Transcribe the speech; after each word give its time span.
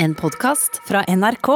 En 0.00 0.12
podkast 0.14 0.76
fra 0.86 1.00
NRK. 1.10 1.48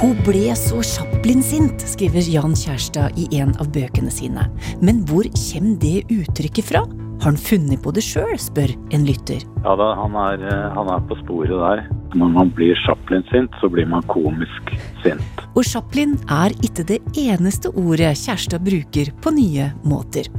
Hun 0.00 0.14
ble 0.24 0.54
så 0.56 0.80
Chaplin-sint, 0.80 1.84
skriver 1.84 2.24
Jan 2.24 2.56
Kjærstad 2.56 3.20
i 3.20 3.28
en 3.36 3.52
av 3.60 3.68
bøkene 3.74 4.08
sine. 4.08 4.46
Men 4.80 5.04
hvor 5.10 5.28
kommer 5.36 5.76
det 5.84 6.06
uttrykket 6.08 6.72
fra? 6.72 6.86
Har 7.20 7.34
han 7.34 7.36
funnet 7.36 7.84
på 7.84 7.92
det 7.92 8.06
sjøl, 8.06 8.32
spør 8.40 8.72
en 8.96 9.04
lytter. 9.04 9.44
Ja 9.60 9.76
da, 9.76 9.92
han 10.00 10.16
er, 10.24 10.40
eh, 10.40 10.66
han 10.72 10.88
er 10.88 11.04
på 11.04 11.20
sporet 11.20 11.52
der. 11.52 11.84
Når 12.16 12.32
man 12.32 12.50
blir 12.56 12.76
Chaplin-sint, 12.86 13.52
så 13.60 13.68
blir 13.68 13.88
man 13.90 14.04
komisk 14.08 14.72
sint. 15.04 15.42
Og 15.52 15.64
Chaplin 15.68 16.14
er 16.32 16.54
ikke 16.64 16.86
det 16.88 17.02
eneste 17.20 17.72
ordet 17.76 18.14
Kjærstad 18.22 18.64
bruker 18.64 19.12
på 19.20 19.32
nye 19.36 19.68
måter. 19.84 20.30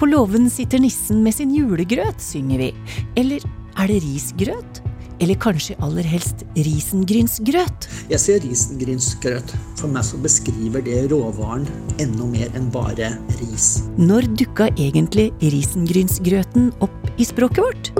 På 0.00 0.08
låven 0.08 0.48
sitter 0.50 0.80
nissen 0.82 1.20
med 1.24 1.36
sin 1.36 1.52
julegrøt, 1.54 2.20
synger 2.24 2.64
vi. 2.64 2.72
Eller 3.20 3.44
er 3.76 3.92
det 3.92 4.00
risgrøt? 4.04 4.80
Eller 5.22 5.38
kanskje 5.38 5.76
aller 5.84 6.06
helst 6.08 6.42
risengrynsgrøt? 6.56 7.86
Jeg 8.10 8.20
ser 8.20 8.40
risengrynsgrøt. 8.42 9.54
For 9.78 9.92
meg 9.92 10.08
så 10.08 10.18
beskriver 10.24 10.82
det 10.84 11.04
råvaren 11.12 11.68
enda 12.02 12.26
mer 12.32 12.48
enn 12.58 12.72
bare 12.74 13.12
ris. 13.38 13.84
Når 14.00 14.32
dukka 14.40 14.72
egentlig 14.74 15.30
risengrynsgrøten 15.44 16.72
opp 16.84 17.12
i 17.20 17.28
språket 17.28 17.62
vårt? 17.68 17.94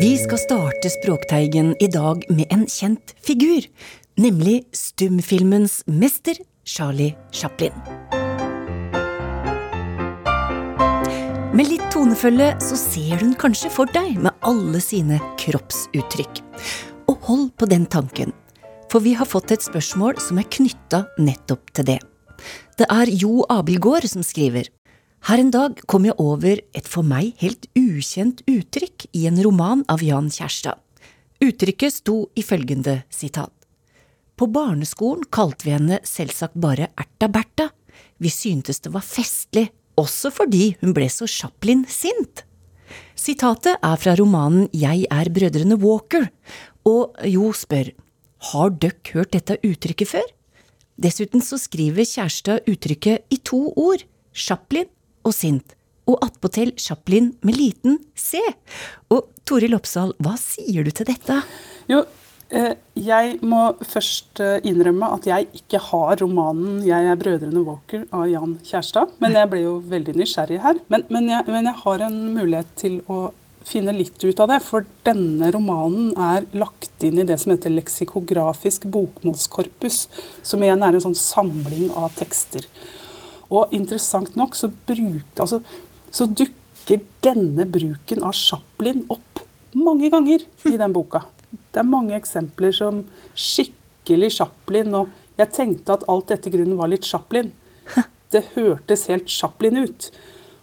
Vi 0.00 0.14
skal 0.18 0.38
starte 0.38 0.88
Språkteigen 0.90 1.74
i 1.80 1.86
dag 1.92 2.22
med 2.32 2.46
en 2.54 2.62
kjent 2.64 3.10
figur, 3.20 3.66
nemlig 4.16 4.62
stumfilmens 4.72 5.82
mester 5.84 6.38
Charlie 6.64 7.12
Chaplin. 7.36 7.74
Med 11.52 11.68
litt 11.68 11.84
tonefølge 11.92 12.48
så 12.64 12.80
ser 12.80 13.20
hun 13.20 13.34
kanskje 13.36 13.68
for 13.74 13.92
deg 13.92 14.16
med 14.24 14.32
alle 14.40 14.80
sine 14.80 15.20
kroppsuttrykk. 15.42 16.40
Og 17.12 17.28
hold 17.28 17.46
på 17.60 17.68
den 17.68 17.84
tanken, 17.84 18.32
for 18.88 19.04
vi 19.04 19.12
har 19.20 19.28
fått 19.28 19.52
et 19.52 19.68
spørsmål 19.68 20.16
som 20.16 20.40
er 20.40 20.48
knytta 20.48 21.04
nettopp 21.20 21.76
til 21.76 21.92
det. 21.92 22.00
Det 22.80 22.88
er 22.88 23.12
Jo 23.20 23.44
Abelgård 23.52 24.08
som 24.08 24.24
skriver. 24.24 24.64
Her 25.28 25.36
en 25.36 25.50
dag 25.52 25.80
kom 25.84 26.06
jeg 26.08 26.16
over 26.16 26.60
et 26.72 26.86
for 26.88 27.04
meg 27.04 27.34
helt 27.42 27.66
ukjent 27.76 28.40
uttrykk 28.48 29.04
i 29.12 29.26
en 29.28 29.36
roman 29.44 29.82
av 29.92 30.00
Jan 30.00 30.30
Kjærstad. 30.32 30.78
Uttrykket 31.44 31.92
sto 31.92 32.14
i 32.32 32.44
følgende 32.44 33.02
sitat. 33.12 33.52
På 34.40 34.48
barneskolen 34.48 35.26
kalte 35.28 35.66
vi 35.66 35.74
henne 35.74 35.98
selvsagt 36.08 36.56
bare 36.56 36.88
Erta 36.96 37.28
Bertha. 37.28 37.68
Vi 38.16 38.32
syntes 38.32 38.80
det 38.80 38.94
var 38.94 39.04
festlig, 39.04 39.66
også 40.00 40.32
fordi 40.32 40.70
hun 40.80 40.94
ble 40.96 41.10
så 41.12 41.28
Chaplin-sint. 41.28 42.46
Sitatet 43.12 43.76
er 43.76 43.98
fra 44.00 44.14
romanen 44.16 44.70
Jeg 44.72 45.04
er 45.12 45.28
brødrene 45.28 45.76
Walker, 45.82 46.30
og 46.88 47.12
Jo 47.28 47.50
spør 47.52 47.92
har 48.50 48.72
døkk 48.72 49.12
hørt 49.18 49.36
dette 49.36 49.58
uttrykket 49.60 50.08
før? 50.16 50.24
Dessuten 50.96 51.44
så 51.44 51.60
skriver 51.60 52.08
Kjærstad 52.08 52.64
uttrykket 52.72 53.28
i 53.28 53.38
to 53.44 53.68
ord, 53.76 54.06
Chaplin 54.32 54.88
og 55.26 55.34
sint, 55.36 55.74
og 56.10 56.18
attpåtil 56.24 56.72
Chaplin 56.80 57.34
med 57.46 57.58
liten 57.58 57.98
c. 58.18 58.40
Og 59.12 59.28
Toril 59.46 59.76
Oppsal, 59.76 60.14
hva 60.22 60.36
sier 60.40 60.86
du 60.86 60.92
til 60.94 61.08
dette? 61.10 61.40
Jo, 61.90 62.04
eh, 62.50 62.74
jeg 62.98 63.38
må 63.42 63.62
først 63.82 64.42
eh, 64.42 64.60
innrømme 64.70 65.10
at 65.16 65.26
jeg 65.30 65.48
ikke 65.62 65.80
har 65.90 66.20
romanen 66.22 66.80
'Jeg 66.86 67.10
er 67.10 67.20
brødrene 67.20 67.64
Walker' 67.66 68.06
av 68.12 68.28
Jan 68.30 68.58
Kjærstad. 68.64 69.18
Men 69.18 69.32
jeg 69.38 69.50
ble 69.50 69.60
jo 69.64 69.76
veldig 69.82 70.16
nysgjerrig 70.16 70.60
her. 70.62 70.80
Men, 70.88 71.04
men, 71.10 71.28
jeg, 71.28 71.44
men 71.46 71.64
jeg 71.64 71.76
har 71.84 72.06
en 72.06 72.18
mulighet 72.34 72.76
til 72.76 73.00
å 73.08 73.32
finne 73.66 73.92
litt 73.94 74.22
ut 74.24 74.40
av 74.40 74.48
det. 74.50 74.60
For 74.64 74.86
denne 75.06 75.50
romanen 75.54 76.14
er 76.16 76.46
lagt 76.56 77.04
inn 77.06 77.20
i 77.20 77.26
det 77.28 77.38
som 77.40 77.52
heter 77.54 77.74
leksikografisk 77.74 78.86
bokmålskorpus. 78.92 80.06
Som 80.42 80.64
igjen 80.64 80.82
er 80.82 80.96
en 80.96 81.06
sånn 81.10 81.18
samling 81.18 81.90
av 81.94 82.14
tekster. 82.18 82.66
Og 83.50 83.72
interessant 83.74 84.36
nok 84.38 84.54
så, 84.58 84.70
bruk, 84.70 85.40
altså, 85.42 85.60
så 86.10 86.26
dukker 86.26 87.02
denne 87.24 87.66
bruken 87.70 88.22
av 88.26 88.34
Chaplin 88.38 89.04
opp 89.10 89.42
mange 89.78 90.10
ganger 90.10 90.44
i 90.66 90.76
den 90.78 90.94
boka. 90.94 91.24
Det 91.50 91.82
er 91.82 91.86
mange 91.86 92.16
eksempler 92.16 92.74
som 92.74 93.04
skikkelig 93.34 94.32
Chaplin. 94.38 94.94
Og 95.02 95.10
jeg 95.38 95.54
tenkte 95.54 95.98
at 95.98 96.06
alt 96.10 96.30
dette 96.30 96.52
grunnen 96.52 96.78
var 96.78 96.90
litt 96.90 97.06
Chaplin. 97.06 97.52
Det 98.30 98.44
hørtes 98.54 99.08
helt 99.10 99.30
Chaplin 99.30 99.80
ut. 99.82 100.10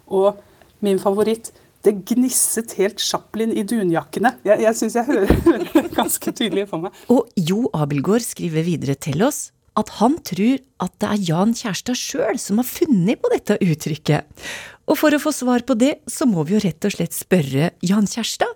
Og 0.08 0.38
min 0.84 1.00
favoritt 1.04 1.52
det 1.84 1.94
gnisset 2.10 2.74
helt 2.80 3.00
Chaplin 3.04 3.54
i 3.56 3.64
dunjakkene. 3.68 4.34
Jeg, 4.48 4.64
jeg 4.66 4.80
syns 4.80 4.98
jeg 4.98 5.08
hører 5.08 5.68
det 5.76 5.86
ganske 5.96 6.34
tydelig 6.36 6.68
for 6.72 6.88
meg. 6.88 7.04
Og 7.14 7.28
Jo 7.40 7.68
Abelgaard 7.76 8.26
skriver 8.28 8.66
videre 8.68 8.98
til 9.00 9.24
oss 9.28 9.50
at 9.78 9.94
han 10.00 10.18
tror 10.26 10.58
at 10.84 10.94
det 11.02 11.10
er 11.12 11.24
Jan 11.30 11.54
Kjærstad 11.58 11.98
sjøl 12.00 12.40
som 12.42 12.62
har 12.62 12.68
funnet 12.70 13.22
på 13.22 13.32
dette 13.34 13.60
uttrykket. 13.62 14.48
Og 14.88 14.98
for 15.00 15.14
å 15.14 15.22
få 15.22 15.34
svar 15.36 15.66
på 15.68 15.76
det, 15.78 15.98
så 16.10 16.26
må 16.30 16.46
vi 16.48 16.56
jo 16.56 16.64
rett 16.64 16.88
og 16.88 16.96
slett 16.96 17.16
spørre 17.16 17.72
Jan 17.86 18.10
Kjærstad. 18.10 18.56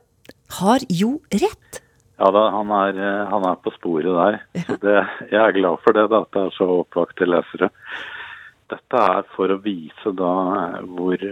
Har 0.62 0.84
Jo 0.90 1.20
rett? 1.32 1.82
Ja 2.22 2.30
da, 2.30 2.42
han 2.54 2.70
er, 2.76 2.98
eh, 3.02 3.30
han 3.32 3.46
er 3.50 3.58
på 3.64 3.74
sporet 3.74 4.14
der. 4.14 4.40
Så 4.68 4.78
det, 4.84 4.98
jeg 5.32 5.42
er 5.42 5.56
glad 5.58 5.82
for 5.82 5.98
det, 5.98 6.06
da, 6.12 6.22
at 6.22 6.36
det 6.36 6.44
er 6.44 6.54
så 6.54 6.68
oppvakte 6.84 7.26
lesere. 7.26 7.72
Dette 8.72 9.06
er 9.16 9.26
for 9.34 9.52
å 9.52 9.58
vise 9.64 10.14
da 10.20 10.34
eh, 10.60 10.78
hvor 10.86 11.26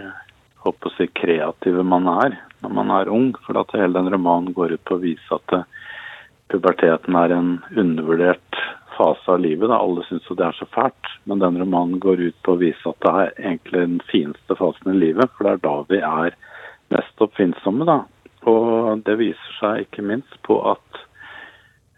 håper 0.65 0.89
å 0.89 0.95
si, 0.97 1.07
kreative 1.15 1.85
man 1.85 2.09
er 2.11 2.39
når 2.63 2.73
man 2.75 2.95
er 2.97 3.11
ung. 3.13 3.29
For 3.45 3.59
at 3.61 3.75
hele 3.77 3.95
den 3.99 4.09
romanen 4.15 4.55
går 4.57 4.75
ut 4.75 4.85
på 4.89 4.97
å 4.97 5.03
vise 5.03 5.37
at 5.37 5.55
puberteten 6.49 7.15
er 7.15 7.35
en 7.37 7.51
undervurdert 7.77 8.63
fase 8.99 9.31
av 9.31 9.41
livet. 9.41 9.69
Da. 9.71 9.79
Alle 9.79 10.03
syns 10.07 10.27
jo 10.29 10.37
det 10.37 10.45
er 10.49 10.57
så 10.59 10.67
fælt, 10.75 11.11
men 11.29 11.41
den 11.41 11.59
romanen 11.61 11.99
går 12.03 12.21
ut 12.27 12.39
på 12.45 12.55
å 12.55 12.61
vise 12.61 12.91
at 12.91 12.99
det 13.05 13.13
er 13.23 13.33
egentlig 13.39 13.83
den 13.85 13.99
fineste 14.11 14.57
fasen 14.59 14.93
i 14.93 14.99
livet. 15.05 15.31
For 15.35 15.47
det 15.47 15.55
er 15.55 15.63
da 15.65 15.75
vi 15.89 16.01
er 16.03 16.35
mest 16.93 17.23
oppfinnsomme, 17.23 17.87
da. 17.87 18.01
Og 18.49 19.03
det 19.05 19.19
viser 19.19 19.55
seg 19.59 19.85
ikke 19.85 20.05
minst 20.11 20.35
på 20.47 20.59
at 20.71 21.01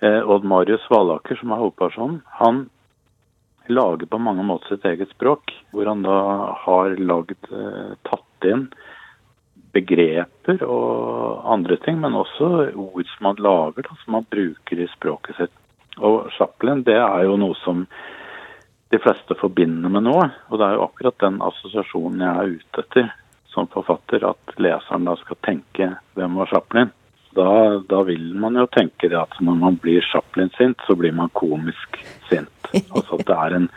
eh, 0.02 0.22
Odd 0.22 0.46
Marius 0.48 0.86
Valaker, 0.92 1.38
som 1.40 1.54
er 1.54 1.62
hovedpersonen, 1.62 2.22
han 2.42 2.66
lager 3.72 4.10
på 4.10 4.20
mange 4.20 4.44
måter 4.44 4.74
sitt 4.74 4.88
eget 4.90 5.14
språk. 5.14 5.54
Hvor 5.72 5.88
han 5.88 6.06
da 6.06 6.18
har 6.66 6.98
lagd, 7.00 7.38
eh, 7.54 7.94
tatt 8.10 8.50
inn 8.50 8.68
begreper 9.72 10.64
og 10.68 11.46
andre 11.48 11.78
ting, 11.86 12.02
men 12.04 12.18
også 12.18 12.50
ord 12.76 13.08
som 13.14 13.30
han 13.30 13.42
lager, 13.44 13.88
da, 13.88 13.98
som 14.04 14.20
han 14.20 14.28
bruker 14.34 14.84
i 14.84 14.90
språket 14.92 15.38
sitt. 15.40 15.54
Og 16.00 16.31
Chaplin 16.38 16.85
det 16.88 16.97
er 16.97 17.25
jo 17.28 17.38
noe 17.40 17.57
som 17.66 17.84
de 18.91 19.00
fleste 19.00 19.35
forbinder 19.40 19.91
med 19.91 20.06
noe. 20.07 20.29
Og 20.50 20.59
det 20.59 20.68
er 20.68 20.78
jo 20.78 20.85
akkurat 20.88 21.19
den 21.24 21.41
assosiasjonen 21.44 22.24
jeg 22.25 22.31
er 22.31 22.56
ute 22.56 22.85
etter 22.85 23.12
som 23.52 23.68
forfatter, 23.68 24.24
at 24.24 24.56
leseren 24.63 25.07
da 25.07 25.18
skal 25.19 25.40
tenke 25.44 25.90
hvem 26.16 26.38
var 26.40 26.52
Chaplin. 26.52 26.91
Da, 27.35 27.52
da 27.88 28.02
vil 28.07 28.31
man 28.40 28.57
jo 28.59 28.68
tenke 28.72 29.07
det 29.12 29.19
at 29.19 29.38
når 29.44 29.59
man 29.59 29.78
blir 29.79 30.03
Chaplin-sint, 30.07 30.79
så 30.88 30.96
blir 31.00 31.16
man 31.16 31.31
komisk 31.35 32.00
sint. 32.29 32.72
Altså 32.72 33.19
at 33.19 33.28
det 33.28 33.38
er, 33.38 33.56
en, 33.59 33.68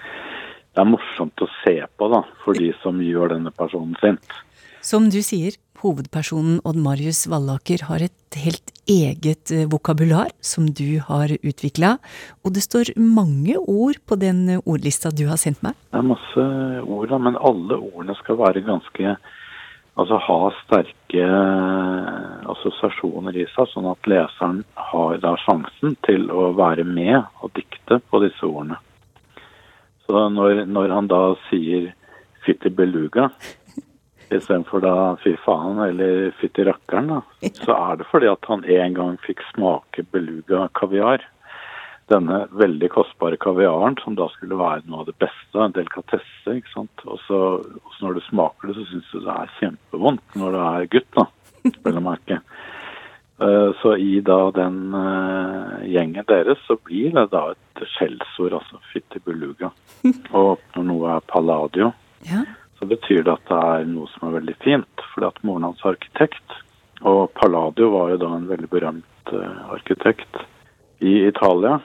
det 0.75 0.83
er 0.83 0.91
morsomt 0.91 1.43
å 1.43 1.51
se 1.63 1.77
på 1.99 2.11
da, 2.11 2.23
for 2.45 2.59
de 2.59 2.71
som 2.83 3.03
gjør 3.03 3.35
denne 3.35 3.55
personen 3.55 3.95
sint. 4.03 4.39
Som 4.85 5.09
du 5.11 5.21
sier, 5.27 5.57
hovedpersonen 5.85 6.59
Odd 6.65 6.81
Marius 6.81 7.27
Vallaker 7.31 7.85
har 7.89 8.03
et 8.05 8.39
helt 8.41 8.73
eget 8.91 9.53
eh, 9.55 9.69
vokabular 9.71 10.33
som 10.45 10.67
du 10.67 10.99
har 11.05 11.33
utvikla, 11.37 11.97
og 12.45 12.57
det 12.57 12.65
står 12.65 12.95
mange 12.99 13.57
ord 13.61 14.01
på 14.09 14.19
den 14.21 14.59
ordlista 14.65 15.13
du 15.15 15.27
har 15.31 15.41
sendt 15.41 15.63
meg? 15.65 15.79
Det 15.93 16.01
er 16.01 16.11
masse 16.11 16.45
ord, 16.83 17.09
da, 17.13 17.21
men 17.29 17.41
alle 17.41 17.79
ordene 17.79 18.17
skal 18.23 18.41
være 18.43 18.67
ganske 18.67 19.17
Altså 19.95 20.17
ha 20.19 20.39
sterke 20.65 21.27
assosiasjoner 22.51 23.37
i 23.39 23.45
seg, 23.53 23.69
sånn 23.71 23.87
at 23.87 24.09
leseren 24.11 24.65
har 24.91 25.21
da 25.23 25.37
sjansen 25.45 25.95
til 26.03 26.27
å 26.35 26.49
være 26.59 26.83
med 26.89 27.21
og 27.39 27.53
dikte 27.55 28.01
på 28.11 28.19
disse 28.25 28.43
ordene. 28.43 28.81
Så 30.05 30.27
når, 30.35 30.65
når 30.67 30.97
han 30.97 31.11
da 31.13 31.21
sier 31.47 31.93
'fitti 32.43 32.75
beluga', 32.75 33.31
istedenfor 34.31 34.83
da 34.85 34.95
'fy 35.21 35.37
faen' 35.45 35.83
eller 35.89 36.33
'fytti 36.39 36.65
rakkeren', 36.65 37.09
da, 37.13 37.21
så 37.65 37.77
er 37.77 37.97
det 38.01 38.09
fordi 38.11 38.31
at 38.31 38.45
han 38.49 38.65
en 38.65 38.95
gang 38.95 39.17
fikk 39.27 39.45
smake 39.53 40.07
beluga 40.13 40.69
kaviar. 40.75 41.25
Denne 42.13 42.45
veldig 42.53 42.91
kostbare 42.93 43.39
kaviaren 43.41 43.97
som 44.05 44.15
da 44.15 44.29
skulle 44.29 44.59
være 44.61 44.85
noe 44.85 45.01
av 45.01 45.07
det 45.09 45.17
beste, 45.17 45.57
en 45.57 45.73
delikatesse. 45.73 46.53
ikke 46.53 46.73
sant? 46.75 47.05
Og 47.09 47.21
så, 47.27 47.39
når 48.03 48.19
du 48.19 48.21
smaker 48.29 48.69
det, 48.69 48.77
så 48.77 48.85
syns 48.91 49.13
du 49.13 49.21
det 49.25 49.33
er 49.33 49.55
kjempevondt 49.61 50.37
når 50.37 50.53
du 50.53 50.59
er 50.61 50.91
gutt, 50.93 51.09
da, 51.17 51.25
vel 51.87 52.01
å 52.01 52.05
merke. 52.05 52.41
Uh, 53.41 53.73
så 53.81 53.97
i 53.97 54.21
da 54.23 54.51
den 54.55 54.93
uh, 54.95 55.81
gjengen 55.83 56.29
deres 56.29 56.61
så 56.69 56.77
blir 56.87 57.17
det 57.17 57.25
da 57.33 57.49
et 57.51 57.87
skjellsord, 57.97 58.53
altså 58.61 58.79
fytti 58.93 59.19
beluga. 59.25 59.73
Og 60.39 60.61
når 60.77 60.87
noe 60.93 61.17
er 61.17 61.31
palladio, 61.33 61.93
Ja. 62.25 62.45
Betyr 62.91 63.25
det 63.25 63.35
at 63.35 63.49
det 63.51 63.61
er 63.61 63.89
noe 63.91 64.11
som 64.13 64.29
er 64.29 64.39
veldig 64.39 64.57
fint. 64.65 65.07
Fordi 65.13 65.31
at 65.31 65.43
moren 65.47 65.69
hans 65.69 65.83
er 65.85 65.95
arkitekt. 65.95 66.59
Og 67.05 67.27
Palladio 67.39 67.91
var 67.95 68.13
jo 68.13 68.21
da 68.23 68.31
en 68.35 68.49
veldig 68.49 68.71
berømt 68.73 69.33
eh, 69.33 69.59
arkitekt 69.75 70.41
i 71.05 71.21
Italia 71.29 71.79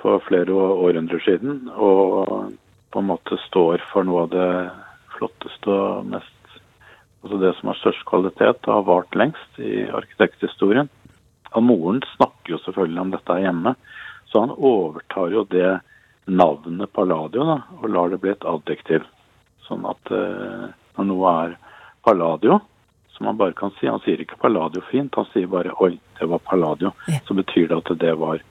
for 0.00 0.22
flere 0.26 0.54
århundrer 0.54 1.22
siden. 1.26 1.68
Og 1.74 2.54
på 2.90 3.02
en 3.02 3.10
måte 3.10 3.38
står 3.48 3.82
for 3.92 4.06
noe 4.06 4.26
av 4.26 4.32
det 4.34 4.50
flotteste 5.16 5.70
og 5.70 6.08
mest 6.12 6.30
Altså 7.24 7.38
det 7.40 7.54
som 7.56 7.70
har 7.70 7.78
størst 7.78 8.02
kvalitet 8.04 8.66
og 8.66 8.74
har 8.74 8.82
vart 8.84 9.14
lengst 9.16 9.56
i 9.56 9.86
arkitekthistorien. 9.88 10.90
Og 11.56 11.62
moren 11.64 12.02
snakker 12.10 12.52
jo 12.52 12.58
selvfølgelig 12.60 13.00
om 13.00 13.14
dette 13.14 13.36
hjemme, 13.40 13.72
så 14.28 14.42
han 14.44 14.52
overtar 14.52 15.32
jo 15.32 15.46
det 15.48 15.70
navnet 16.26 16.92
Palladio 16.92 17.46
da, 17.48 17.56
og 17.80 17.88
lar 17.94 18.12
det 18.12 18.20
bli 18.20 18.34
et 18.34 18.44
adjektiv. 18.48 19.06
Sånn 19.68 19.84
at 19.88 20.12
eh, 20.12 20.70
når 20.98 21.10
noe 21.10 21.34
er 21.44 21.58
Palladio, 22.04 22.60
som 23.14 23.30
han 23.30 23.38
bare 23.38 23.54
kan 23.56 23.72
si 23.78 23.86
Han 23.86 24.02
sier 24.04 24.20
ikke 24.20 24.40
Palladio 24.42 24.82
fint, 24.90 25.14
han 25.14 25.28
sier 25.32 25.46
bare 25.50 25.72
'oi, 25.78 25.98
det 26.18 26.28
var 26.28 26.42
Palladio'. 26.44 26.92
Ja. 27.08 27.20
Så 27.26 27.34
betyr 27.34 27.68
det 27.68 27.78
at 27.78 27.98
det 27.98 28.14
var 28.18 28.42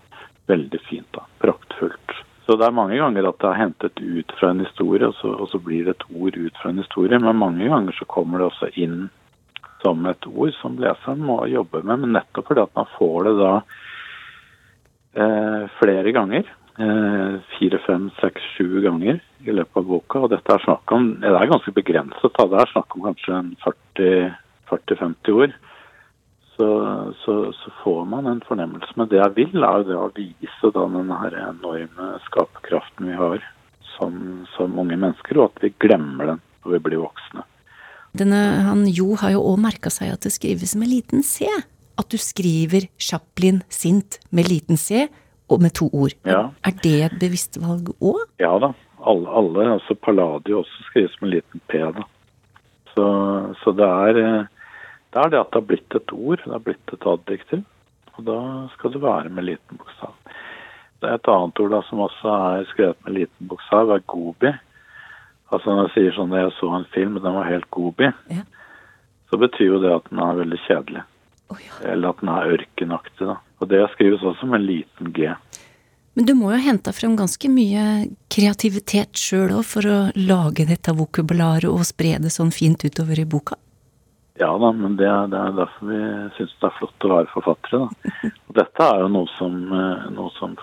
veldig 0.48 0.80
fint. 0.90 1.08
da, 1.12 1.26
Praktfullt. 1.40 2.16
Så 2.46 2.58
det 2.60 2.66
er 2.68 2.76
mange 2.76 2.98
ganger 3.00 3.30
at 3.30 3.40
det 3.40 3.50
er 3.50 3.60
hentet 3.62 4.00
ut 4.02 4.32
fra 4.40 4.50
en 4.52 4.64
historie, 4.66 5.08
og 5.08 5.16
så, 5.16 5.32
og 5.32 5.48
så 5.52 5.60
blir 5.64 5.86
det 5.86 5.96
et 5.96 6.08
ord 6.12 6.38
ut 6.38 6.58
fra 6.60 6.72
en 6.74 6.82
historie. 6.82 7.20
Men 7.20 7.40
mange 7.40 7.70
ganger 7.72 7.96
så 7.96 8.06
kommer 8.06 8.42
det 8.42 8.50
også 8.50 8.72
inn 8.76 9.06
som 9.84 10.04
et 10.08 10.28
ord 10.28 10.52
som 10.60 10.76
leseren 10.80 11.24
må 11.24 11.44
jobbe 11.52 11.84
med. 11.84 12.04
Men 12.04 12.18
nettopp 12.18 12.50
fordi 12.52 12.66
at 12.66 12.76
man 12.76 12.92
får 12.98 13.30
det 13.30 13.34
da 13.40 13.54
eh, 15.24 15.64
flere 15.80 16.12
ganger. 16.16 16.52
Eh, 16.74 17.34
fire, 17.54 17.78
fem, 17.86 18.08
seks, 18.18 18.42
sju 18.56 18.82
ganger 18.82 19.20
i 19.46 19.54
løpet 19.54 19.78
av 19.78 19.86
boka. 19.86 20.24
Og 20.26 20.32
dette 20.34 20.56
er 20.56 20.64
snakk 20.64 20.94
om 20.96 21.12
Det 21.22 21.30
er 21.30 21.52
ganske 21.52 21.74
begrenset. 21.76 22.34
Det 22.34 22.62
er 22.62 22.72
snakk 22.72 22.96
om 22.98 23.06
kanskje 23.10 23.42
40-50 23.94 25.38
ord. 25.38 25.54
Så, 26.54 26.68
så, 27.22 27.36
så 27.58 27.74
får 27.84 28.06
man 28.10 28.30
en 28.30 28.42
fornemmelse. 28.46 28.94
Men 28.98 29.10
det 29.10 29.22
jeg 29.22 29.36
vil, 29.38 29.64
er 29.64 29.86
det 29.86 29.98
å 29.98 30.10
vise 30.18 30.74
da 30.74 30.86
den 30.90 31.14
enorme 31.14 32.10
skaperkraften 32.26 33.10
vi 33.10 33.18
har 33.18 33.46
som, 33.96 34.46
som 34.56 34.78
unge 34.80 34.98
mennesker, 34.98 35.38
og 35.38 35.52
at 35.52 35.66
vi 35.66 35.74
glemmer 35.82 36.34
den 36.34 36.44
når 36.64 36.76
vi 36.76 36.84
blir 36.88 37.04
voksne. 37.04 37.46
Denne, 38.18 38.40
han 38.66 38.86
Jo 38.90 39.16
har 39.22 39.34
jo 39.34 39.42
òg 39.50 39.62
merka 39.62 39.90
seg 39.94 40.14
at 40.14 40.26
det 40.26 40.34
skrives 40.34 40.76
med 40.78 40.90
liten 40.90 41.26
c. 41.26 41.50
At 41.98 42.10
du 42.10 42.18
skriver 42.22 42.88
Chaplin 43.02 43.62
sint 43.70 44.18
med 44.34 44.50
liten 44.50 44.78
c 44.78 45.08
med 45.62 45.74
to 45.78 45.90
ord. 45.94 46.14
Ja. 46.26 46.50
Er 46.66 46.74
det 46.84 46.94
et 47.06 47.20
bevisst 47.22 47.58
valg 47.62 47.92
òg? 48.02 48.24
Ja 48.42 48.54
da. 48.60 48.74
Alle, 49.04 49.28
alle 49.30 49.66
altså 49.76 49.96
Palladio 50.00 50.62
også 50.62 50.86
skrives 50.88 51.16
med 51.22 51.34
liten 51.36 51.62
p, 51.68 51.78
da. 51.98 52.06
Så, 52.94 53.06
så 53.64 53.72
det, 53.76 53.84
er, 53.90 54.14
det 55.12 55.20
er 55.20 55.30
det 55.34 55.40
at 55.42 55.52
det 55.52 55.60
har 55.60 55.68
blitt 55.68 55.96
et 55.98 56.14
ord, 56.16 56.40
det 56.46 56.54
har 56.54 56.64
blitt 56.64 56.94
et 56.94 57.08
adjektiv. 57.12 57.64
Og 58.16 58.26
da 58.28 58.38
skal 58.76 58.94
det 58.94 59.02
være 59.04 59.30
med 59.34 59.44
liten 59.50 59.78
bokstav. 59.82 60.14
Det 61.02 61.10
er 61.10 61.18
et 61.20 61.28
annet 61.34 61.60
ord 61.60 61.74
da 61.74 61.82
som 61.90 62.00
også 62.06 62.34
er 62.56 62.68
skrevet 62.72 63.00
med 63.04 63.18
liten 63.18 63.50
bokstav, 63.50 63.92
er 63.92 64.06
gobi. 64.08 64.54
Altså 65.52 65.74
når 65.74 65.90
jeg 65.90 65.94
sier 65.98 66.16
sånn 66.16 66.32
at 66.34 66.46
jeg 66.46 66.54
så 66.62 66.70
en 66.78 66.88
film, 66.94 67.18
den 67.20 67.36
var 67.36 67.50
helt 67.50 67.68
gobi, 67.74 68.08
Ja. 68.32 68.46
så 69.30 69.38
betyr 69.42 69.74
jo 69.74 69.82
det 69.84 69.92
at 69.98 70.08
den 70.10 70.22
er 70.24 70.40
veldig 70.40 70.60
kjedelig. 70.68 71.04
Å 71.54 71.58
ja. 71.62 71.80
Eller 71.94 72.10
at 72.14 72.22
den 72.24 72.32
er 72.34 72.54
ørkenaktig, 72.58 73.28
da. 73.30 73.38
Og 73.62 73.70
det 73.72 73.84
skrives 73.94 74.24
også 74.26 74.50
med 74.50 74.62
en 74.62 74.68
liten 74.68 75.14
g. 75.16 75.30
Men 76.14 76.28
du 76.30 76.34
må 76.38 76.52
jo 76.52 76.58
ha 76.60 76.62
henta 76.68 76.92
frem 76.94 77.16
ganske 77.18 77.50
mye 77.50 77.84
kreativitet 78.34 79.18
sjøl 79.18 79.54
òg 79.58 79.64
for 79.66 79.88
å 79.90 80.00
lage 80.20 80.66
dette 80.70 80.94
vokabularet 80.94 81.66
og 81.72 81.82
spre 81.90 82.18
det 82.22 82.30
sånn 82.36 82.52
fint 82.54 82.84
utover 82.86 83.22
i 83.24 83.26
boka? 83.26 83.56
Ja 84.42 84.50
da, 84.58 84.70
men 84.74 84.96
det, 84.98 85.06
er- 85.10 85.28
det 85.30 85.38
er 85.40 85.56
derfor 85.58 85.90
vi 85.90 85.98
syns 86.38 86.54
det 86.62 86.68
er 86.70 86.78
flott 86.80 87.06
å 87.06 87.12
være 87.16 87.32
forfattere. 87.34 87.82
Da. 87.86 88.30
Og 88.50 88.56
dette 88.58 88.86
er 88.90 89.02
jo 89.04 89.10
noe 89.14 89.30
som, 89.38 89.58
eh, 89.78 90.06
noe 90.16 90.32
som 90.40 90.56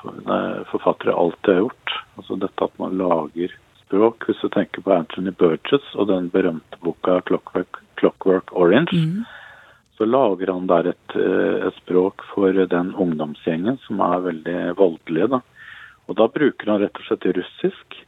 forfattere 0.71 1.15
alltid 1.15 1.53
har 1.55 1.61
gjort. 1.65 1.95
Altså 2.19 2.39
dette 2.43 2.67
at 2.67 2.79
man 2.83 2.97
lager 2.99 3.55
språk. 3.85 4.27
Hvis 4.27 4.43
du 4.43 4.49
tenker 4.55 4.83
på 4.87 4.95
Anthony 4.95 5.31
Burgess 5.39 5.87
og 5.95 6.11
den 6.11 6.29
berømte 6.35 6.79
boka 6.83 7.21
'Clockwork, 7.27 7.79
Clockwork 7.99 8.51
Orange', 8.55 9.25
så 10.01 10.07
lager 10.09 10.49
han 10.49 10.65
der 10.65 10.87
et, 10.95 11.13
eh, 11.13 11.67
et 11.69 11.75
språk 11.77 12.23
for 12.33 12.57
den 12.57 12.95
ungdomsgjengen 12.97 13.77
som 13.85 13.99
er 14.01 14.23
veldig 14.25 14.61
voldelige. 14.79 15.27
Da. 15.29 15.41
Og 16.09 16.17
da 16.17 16.27
bruker 16.33 16.71
han 16.73 16.81
rett 16.81 16.97
og 16.97 17.05
slett 17.05 17.27
russisk. 17.37 17.99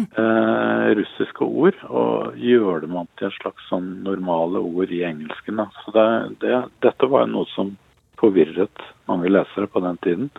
Eh, 0.00 0.86
russiske 0.96 1.44
ord 1.44 1.76
og 1.90 2.38
gjør 2.40 2.86
dem 2.86 2.96
om 2.96 3.08
til 3.20 3.28
en 3.28 3.34
slags 3.34 3.66
sånn 3.68 3.90
normale 4.06 4.62
ord 4.64 4.88
i 4.88 5.02
engelsken. 5.04 5.60
Da. 5.60 5.66
Så 5.84 5.92
det, 5.92 6.06
det, 6.46 6.62
dette 6.80 7.08
var 7.12 7.28
noe 7.28 7.44
som 7.52 7.74
forvirret 8.16 8.86
mange 9.04 9.28
lesere 9.28 9.68
på 9.68 9.82
den 9.84 10.00
tiden. 10.00 10.30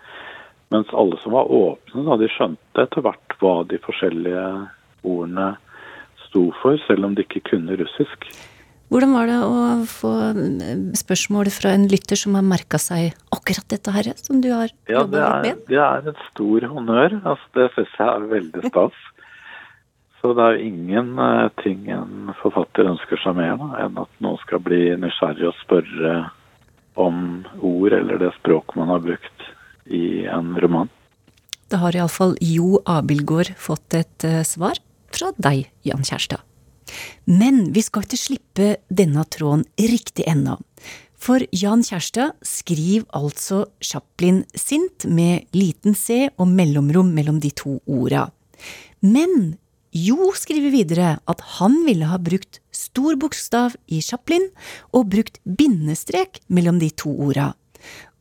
Mens 0.74 0.90
alle 0.90 1.22
som 1.22 1.38
var 1.38 1.54
åpne, 1.54 2.02
da, 2.08 2.18
de 2.18 2.32
skjønte 2.34 2.88
etter 2.88 3.06
hvert 3.06 3.38
hva 3.38 3.54
de 3.70 3.78
forskjellige 3.78 4.48
ordene 5.06 5.52
sto 6.26 6.48
for, 6.64 6.82
selv 6.88 7.06
om 7.06 7.14
de 7.14 7.28
ikke 7.28 7.46
kunne 7.52 7.78
russisk. 7.78 8.26
Hvordan 8.92 9.14
var 9.16 9.30
det 9.30 9.38
å 9.42 9.62
få 9.90 10.12
eh, 10.34 10.82
spørsmål 11.00 11.50
fra 11.54 11.72
en 11.74 11.88
lytter 11.90 12.20
som 12.20 12.36
har 12.38 12.46
merka 12.46 12.78
seg 12.82 13.16
akkurat 13.34 13.66
dette 13.74 13.94
her, 13.96 14.12
som 14.20 14.42
du 14.44 14.52
har 14.54 14.70
Ja, 14.90 15.02
jobba 15.02 15.42
med? 15.42 15.64
det 15.70 15.80
er 15.82 16.12
et 16.12 16.22
stor 16.32 16.68
honnør. 16.70 17.18
Altså, 17.24 17.48
det 17.58 17.70
syns 17.74 17.96
jeg 17.98 18.08
er 18.12 18.28
veldig 18.36 18.70
stas. 18.70 19.00
Så 20.22 20.32
det 20.38 20.44
er 20.46 20.56
jo 20.60 20.68
ingen 20.70 21.18
eh, 21.20 21.72
en 21.98 22.32
forfatter 22.40 22.88
ønsker 22.94 23.20
seg 23.24 23.36
mer 23.36 23.58
da, 23.60 23.72
enn 23.84 23.98
at 24.04 24.22
noen 24.24 24.40
skal 24.46 24.62
bli 24.64 24.94
nysgjerrig 25.02 25.50
og 25.50 25.58
spørre 25.64 26.14
om 26.96 27.44
ord 27.60 27.92
eller 27.98 28.22
det 28.22 28.32
språk 28.38 28.76
man 28.78 28.94
har 28.94 29.02
brukt 29.04 29.48
i 29.90 30.24
en 30.30 30.54
roman. 30.62 30.92
Da 31.74 31.80
har 31.82 31.96
iallfall 31.98 32.36
Jo 32.44 32.78
Abilgaard 32.86 33.56
fått 33.58 33.98
et 33.98 34.24
eh, 34.28 34.44
svar 34.48 34.78
fra 35.14 35.34
deg, 35.42 35.66
Jan 35.84 36.06
Kjærstad. 36.06 36.46
Men 37.30 37.72
vi 37.76 37.84
skal 37.86 38.06
ikke 38.06 38.20
slippe 38.20 38.70
denne 38.90 39.26
tråden 39.32 39.66
riktig 39.80 40.28
ennå. 40.30 40.60
For 41.24 41.40
Jan 41.56 41.86
Kjærstad 41.88 42.36
skriver 42.44 43.08
altså 43.16 43.64
Chaplin 43.84 44.44
sint 44.60 45.06
med 45.08 45.48
liten 45.56 45.96
c 45.96 46.28
og 46.36 46.50
mellomrom 46.52 47.14
mellom 47.16 47.40
de 47.44 47.54
to 47.56 47.78
orda. 47.88 48.28
Men 49.00 49.56
Jo 49.94 50.32
skriver 50.34 50.74
videre 50.74 51.10
at 51.30 51.42
han 51.60 51.76
ville 51.86 52.08
ha 52.10 52.18
brukt 52.18 52.58
stor 52.74 53.14
bokstav 53.22 53.76
i 53.86 54.00
Chaplin 54.02 54.48
og 54.90 55.12
brukt 55.14 55.38
bindestrek 55.46 56.40
mellom 56.50 56.80
de 56.82 56.90
to 56.98 57.14
orda. 57.14 57.52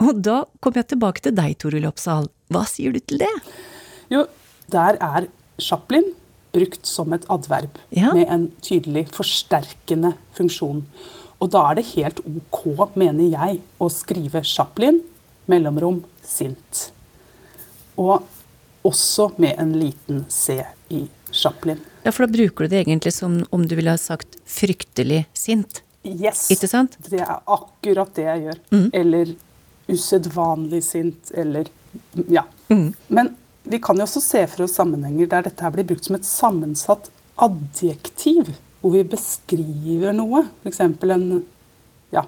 Og 0.05 0.21
da 0.21 0.43
kommer 0.61 0.83
jeg 0.83 0.93
tilbake 0.93 1.25
til 1.25 1.35
deg, 1.39 1.57
Toril 1.57 1.89
Oppsal. 1.89 2.29
Hva 2.53 2.67
sier 2.69 2.93
du 2.93 3.01
til 3.01 3.23
det? 3.25 3.33
Jo, 4.13 4.27
der 4.75 5.01
er 5.01 5.31
Chaplin 5.63 6.13
brukt 6.53 6.87
som 6.87 7.13
et 7.17 7.25
adverb 7.33 7.79
Ja. 7.91 8.13
med 8.15 8.29
en 8.29 8.49
tydelig 8.61 9.07
forsterkende 9.15 10.15
funksjon. 10.37 10.85
Og 11.41 11.51
da 11.51 11.71
er 11.71 11.75
det 11.81 11.87
helt 11.97 12.21
ok, 12.21 12.91
mener 12.97 13.31
jeg, 13.31 13.61
å 13.81 13.89
skrive 13.91 14.45
Chaplin, 14.45 15.01
mellomrom, 15.49 16.05
sint. 16.23 16.93
Og 17.99 18.23
også 18.85 19.31
med 19.39 19.57
en 19.59 19.73
liten 19.79 20.25
c 20.29 20.61
i 20.91 21.09
Chaplin. 21.33 21.81
Ja, 22.05 22.11
for 22.13 22.27
da 22.27 22.33
bruker 22.33 22.67
du 22.67 22.69
det 22.69 22.85
egentlig 22.87 23.13
som 23.15 23.41
om 23.51 23.67
du 23.67 23.75
ville 23.79 23.91
ha 23.95 23.99
sagt 24.01 24.37
fryktelig 24.47 25.25
sint. 25.35 25.83
Yes! 26.05 26.49
Ikke 26.51 26.69
sant? 26.69 26.97
Det 27.09 27.21
er 27.23 27.41
akkurat 27.47 28.11
det 28.15 28.25
jeg 28.27 28.43
gjør. 28.47 28.91
Eller 28.93 29.35
usedvanlig 29.89 30.83
sint, 30.85 31.31
eller 31.35 31.67
Ja. 32.29 32.45
Men 33.09 33.37
vi 33.63 33.79
kan 33.83 33.99
jo 33.99 34.07
også 34.07 34.23
se 34.25 34.43
for 34.51 34.67
oss 34.67 34.77
sammenhenger 34.79 35.31
der 35.31 35.47
dette 35.47 35.65
her 35.65 35.75
blir 35.75 35.87
brukt 35.87 36.07
som 36.09 36.19
et 36.19 36.29
sammensatt 36.29 37.11
adjektiv, 37.43 38.51
hvor 38.83 38.97
vi 38.97 39.03
beskriver 39.07 40.15
noe. 40.17 40.45
F.eks. 40.63 40.81
en 40.83 41.27
ja, 42.13 42.25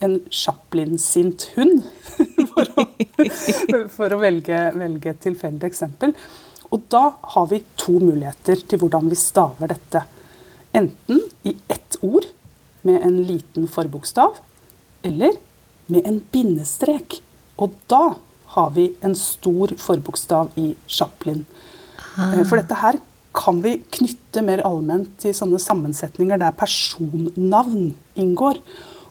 en 0.00 0.16
Chaplin-sint 0.32 1.50
hund, 1.56 1.84
for 2.52 2.70
å, 2.80 2.86
for 3.92 4.16
å 4.16 4.20
velge, 4.22 4.62
velge 4.76 5.12
et 5.12 5.20
tilfeldig 5.26 5.68
eksempel. 5.68 6.14
Og 6.70 6.86
da 6.92 7.04
har 7.34 7.50
vi 7.50 7.62
to 7.78 7.98
muligheter 7.98 8.62
til 8.68 8.80
hvordan 8.80 9.10
vi 9.10 9.18
staver 9.18 9.72
dette. 9.74 10.04
Enten 10.76 11.24
i 11.42 11.56
ett 11.68 11.98
ord 12.06 12.28
med 12.86 13.02
en 13.04 13.20
liten 13.28 13.66
forbokstav, 13.68 14.38
eller 15.04 15.36
med 15.90 16.06
en 16.06 16.20
bindestrek. 16.32 17.18
Og 17.60 17.74
da 17.90 18.14
har 18.54 18.70
vi 18.74 18.90
en 19.06 19.14
stor 19.14 19.74
forbokstav 19.78 20.50
i 20.58 20.72
Chaplin. 20.90 21.44
Eh, 22.18 22.42
For 22.44 22.58
dette 22.58 22.78
her 22.80 22.98
kan 23.36 23.60
vi 23.62 23.76
knytte 23.94 24.42
mer 24.42 24.62
allment 24.66 25.12
til 25.22 25.34
sånne 25.36 25.60
sammensetninger 25.62 26.40
der 26.40 26.56
personnavn 26.58 27.92
inngår. 28.18 28.58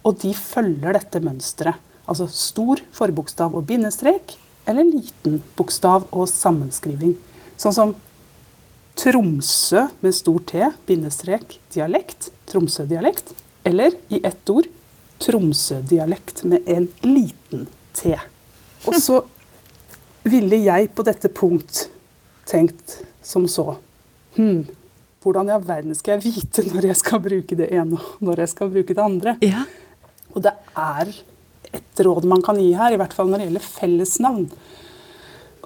Og 0.03 0.19
de 0.23 0.33
følger 0.35 0.95
dette 0.95 1.21
mønsteret. 1.23 1.79
Altså 2.09 2.25
stor 2.33 2.81
forbokstav 2.95 3.53
og 3.55 3.67
bindestrek, 3.69 4.33
eller 4.67 4.87
liten 4.87 5.39
bokstav 5.57 6.07
og 6.09 6.25
sammenskriving. 6.31 7.15
Sånn 7.59 7.75
som 7.75 7.93
Tromsø 8.99 9.85
med 10.03 10.15
stor 10.17 10.41
T, 10.49 10.65
bindestrek, 10.89 11.59
dialekt, 11.71 12.31
Tromsø-dialekt. 12.49 13.31
Eller 13.63 13.95
i 14.11 14.19
ett 14.25 14.49
ord 14.51 14.67
Tromsø-dialekt 15.23 16.43
med 16.43 16.67
en 16.67 16.89
liten 17.05 17.67
T. 17.95 18.17
Og 18.87 18.95
så 19.01 19.19
ville 20.29 20.59
jeg 20.63 20.91
på 20.95 21.03
dette 21.07 21.31
punkt 21.33 21.87
tenkt 22.49 22.99
som 23.25 23.47
så 23.47 23.75
Hm, 24.37 24.61
hvordan 25.23 25.49
i 25.49 25.51
all 25.55 25.63
verden 25.65 25.95
skal 25.97 26.15
jeg 26.15 26.35
vite 26.35 26.63
når 26.69 26.85
jeg 26.91 26.99
skal 26.99 27.19
bruke 27.23 27.55
det 27.57 27.65
ene 27.75 27.97
og 27.97 28.21
når 28.23 28.43
jeg 28.43 28.51
skal 28.53 28.69
bruke 28.71 28.95
det 28.95 29.03
andre? 29.03 29.33
Ja. 29.43 29.65
Og 30.31 30.43
det 30.45 30.53
er 30.77 31.09
et 31.75 32.03
råd 32.05 32.27
man 32.29 32.43
kan 32.45 32.59
gi 32.61 32.69
her, 32.77 32.93
i 32.93 32.99
hvert 33.01 33.15
fall 33.17 33.27
når 33.29 33.41
det 33.41 33.47
gjelder 33.49 33.65
fellesnavn. 33.65 34.45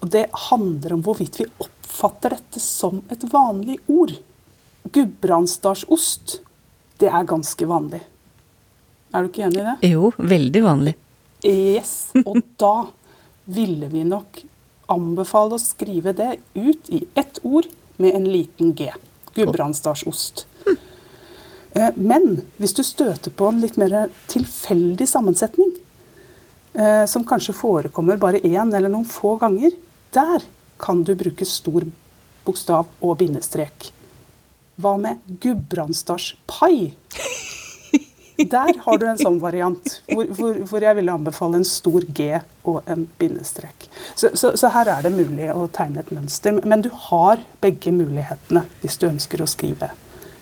Og 0.01 0.09
det 0.15 0.23
handler 0.49 0.95
om 0.95 1.03
hvorvidt 1.05 1.41
vi 1.43 1.49
oppfatter 1.63 2.37
dette 2.37 2.63
som 2.63 3.03
et 3.13 3.27
vanlig 3.31 3.77
ord. 3.91 4.15
Gudbrandsdalsost, 4.95 6.39
det 6.99 7.11
er 7.11 7.29
ganske 7.29 7.67
vanlig. 7.69 8.01
Er 9.13 9.23
du 9.23 9.29
ikke 9.29 9.45
enig 9.45 9.61
i 9.61 9.67
det? 9.69 9.93
Jo, 9.93 10.09
veldig 10.17 10.63
vanlig. 10.65 10.95
Yes. 11.45 11.93
Og 12.23 12.41
da 12.59 12.73
ville 13.45 13.87
vi 13.91 14.03
nok 14.07 14.43
anbefale 14.91 15.57
å 15.57 15.61
skrive 15.61 16.13
det 16.15 16.37
ut 16.53 16.89
i 16.89 17.03
ett 17.15 17.39
ord 17.43 17.67
med 17.97 18.15
en 18.15 18.25
liten 18.29 18.73
G. 18.75 18.91
Gudbrandsdalsost. 19.33 20.45
Eh, 21.73 21.89
Men 21.95 22.43
hvis 22.61 22.75
du 22.77 22.83
støter 22.85 23.33
på 23.33 23.47
en 23.49 23.61
litt 23.63 23.79
mer 23.81 24.11
tilfeldig 24.29 25.07
sammensetning, 25.09 25.71
eh, 26.73 27.05
som 27.05 27.25
kanskje 27.25 27.55
forekommer 27.57 28.19
bare 28.21 28.43
én 28.45 28.75
eller 28.75 28.89
noen 28.89 29.07
få 29.09 29.39
ganger, 29.41 29.71
der 30.13 30.45
kan 30.77 31.03
du 31.03 31.15
bruke 31.15 31.45
stor 31.45 31.87
bokstav 32.45 32.87
og 33.01 33.17
bindestrek. 33.17 33.91
Hva 34.77 34.97
med 34.99 35.21
gudbrandsdalspai? 35.41 36.93
Der 38.37 38.79
har 38.85 38.97
du 38.97 39.05
en 39.05 39.19
sånn 39.19 39.39
variant, 39.41 39.97
hvor, 40.09 40.29
hvor, 40.37 40.57
hvor 40.69 40.83
jeg 40.85 40.97
ville 40.97 41.13
anbefale 41.13 41.59
en 41.59 41.67
stor 41.67 42.05
G 42.17 42.31
og 42.65 42.81
en 42.89 43.05
bindestrek. 43.21 43.87
Så, 44.15 44.31
så, 44.33 44.53
så 44.57 44.71
her 44.73 44.89
er 44.89 45.05
det 45.05 45.13
mulig 45.13 45.51
å 45.53 45.67
tegne 45.73 46.01
et 46.01 46.11
mønster. 46.15 46.57
Men 46.65 46.81
du 46.85 46.89
har 47.09 47.43
begge 47.61 47.93
mulighetene 47.93 48.65
hvis 48.81 48.97
du 49.01 49.07
ønsker 49.11 49.43
å 49.43 49.49
skrive 49.49 49.91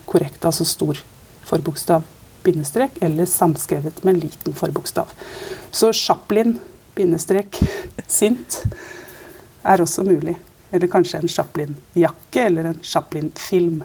korrekt. 0.08 0.40
Altså 0.48 0.64
stor 0.68 1.02
forbokstav, 1.48 2.06
bindestrek, 2.46 2.96
eller 3.04 3.28
samskrevet 3.28 4.00
med 4.06 4.14
en 4.14 4.22
liten 4.24 4.56
forbokstav. 4.56 5.12
Så 5.70 5.92
Chaplin, 5.96 6.56
bindestrek, 6.96 7.60
sint, 8.08 8.62
er 9.62 9.84
også 9.84 10.04
mulig. 10.06 10.38
Eller 10.72 10.88
kanskje 10.88 11.20
en 11.20 11.28
Chaplin-jakke 11.28 12.48
eller 12.48 12.70
en 12.70 12.80
Chaplin-film. 12.82 13.82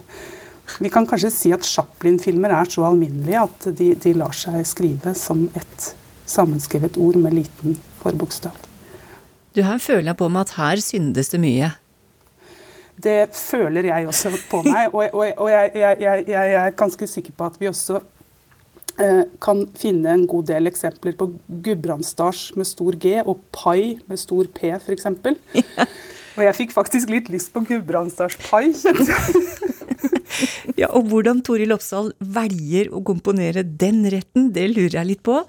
Vi 0.83 0.91
kan 0.93 1.07
kanskje 1.07 1.31
si 1.33 1.51
at 1.55 1.65
Chaplin-filmer 1.65 2.53
er 2.53 2.69
så 2.71 2.85
alminnelige 2.89 3.43
at 3.47 3.67
de, 3.79 3.93
de 3.95 4.13
lar 4.17 4.35
seg 4.35 4.59
skrive 4.67 5.13
som 5.17 5.47
et 5.57 5.91
sammenskrevet 6.27 6.99
ord 6.99 7.17
med 7.23 7.37
liten 7.39 7.77
forbokstav. 8.01 8.55
Du, 9.55 9.63
her 9.63 9.79
føler 9.81 10.11
jeg 10.11 10.19
på 10.19 10.27
meg 10.29 10.45
at 10.45 10.57
her 10.59 10.83
syndes 10.83 11.31
det 11.33 11.39
mye. 11.41 11.71
Det 12.97 13.29
føler 13.37 13.87
jeg 13.89 14.09
også 14.09 14.33
på 14.49 14.63
meg, 14.65 14.89
og, 14.91 15.13
og, 15.13 15.25
og 15.37 15.49
jeg, 15.51 15.71
jeg, 15.77 15.97
jeg, 16.01 16.23
jeg 16.33 16.53
er 16.59 16.77
ganske 16.77 17.07
sikker 17.09 17.35
på 17.37 17.49
at 17.49 17.59
vi 17.61 17.69
også 17.69 17.99
eh, 19.01 19.23
kan 19.41 19.63
finne 19.77 20.13
en 20.13 20.25
god 20.29 20.49
del 20.49 20.69
eksempler 20.69 21.13
på 21.17 21.29
Gudbrandsdals 21.47 22.49
med 22.57 22.69
stor 22.69 22.97
G 23.01 23.19
og 23.23 23.39
pai 23.53 23.99
med 24.09 24.21
stor 24.21 24.49
P, 24.53 24.73
f.eks. 24.79 25.09
Og 26.37 26.43
jeg 26.45 26.57
fikk 26.57 26.73
faktisk 26.73 27.13
litt 27.13 27.29
lyst 27.33 27.53
på 27.53 27.63
Gudbrandsdalspai. 27.69 28.65
kjente 28.81 29.09
jeg. 29.09 29.73
Ja, 30.77 30.89
og 30.93 31.09
hvordan 31.11 31.41
Toril 31.45 31.73
Oppsal 31.75 32.11
velger 32.19 32.91
å 32.93 33.01
komponere 33.05 33.63
den 33.65 34.03
retten, 34.13 34.51
det 34.53 34.67
lurer 34.73 34.99
jeg 34.99 35.11
litt 35.11 35.23
på. 35.25 35.39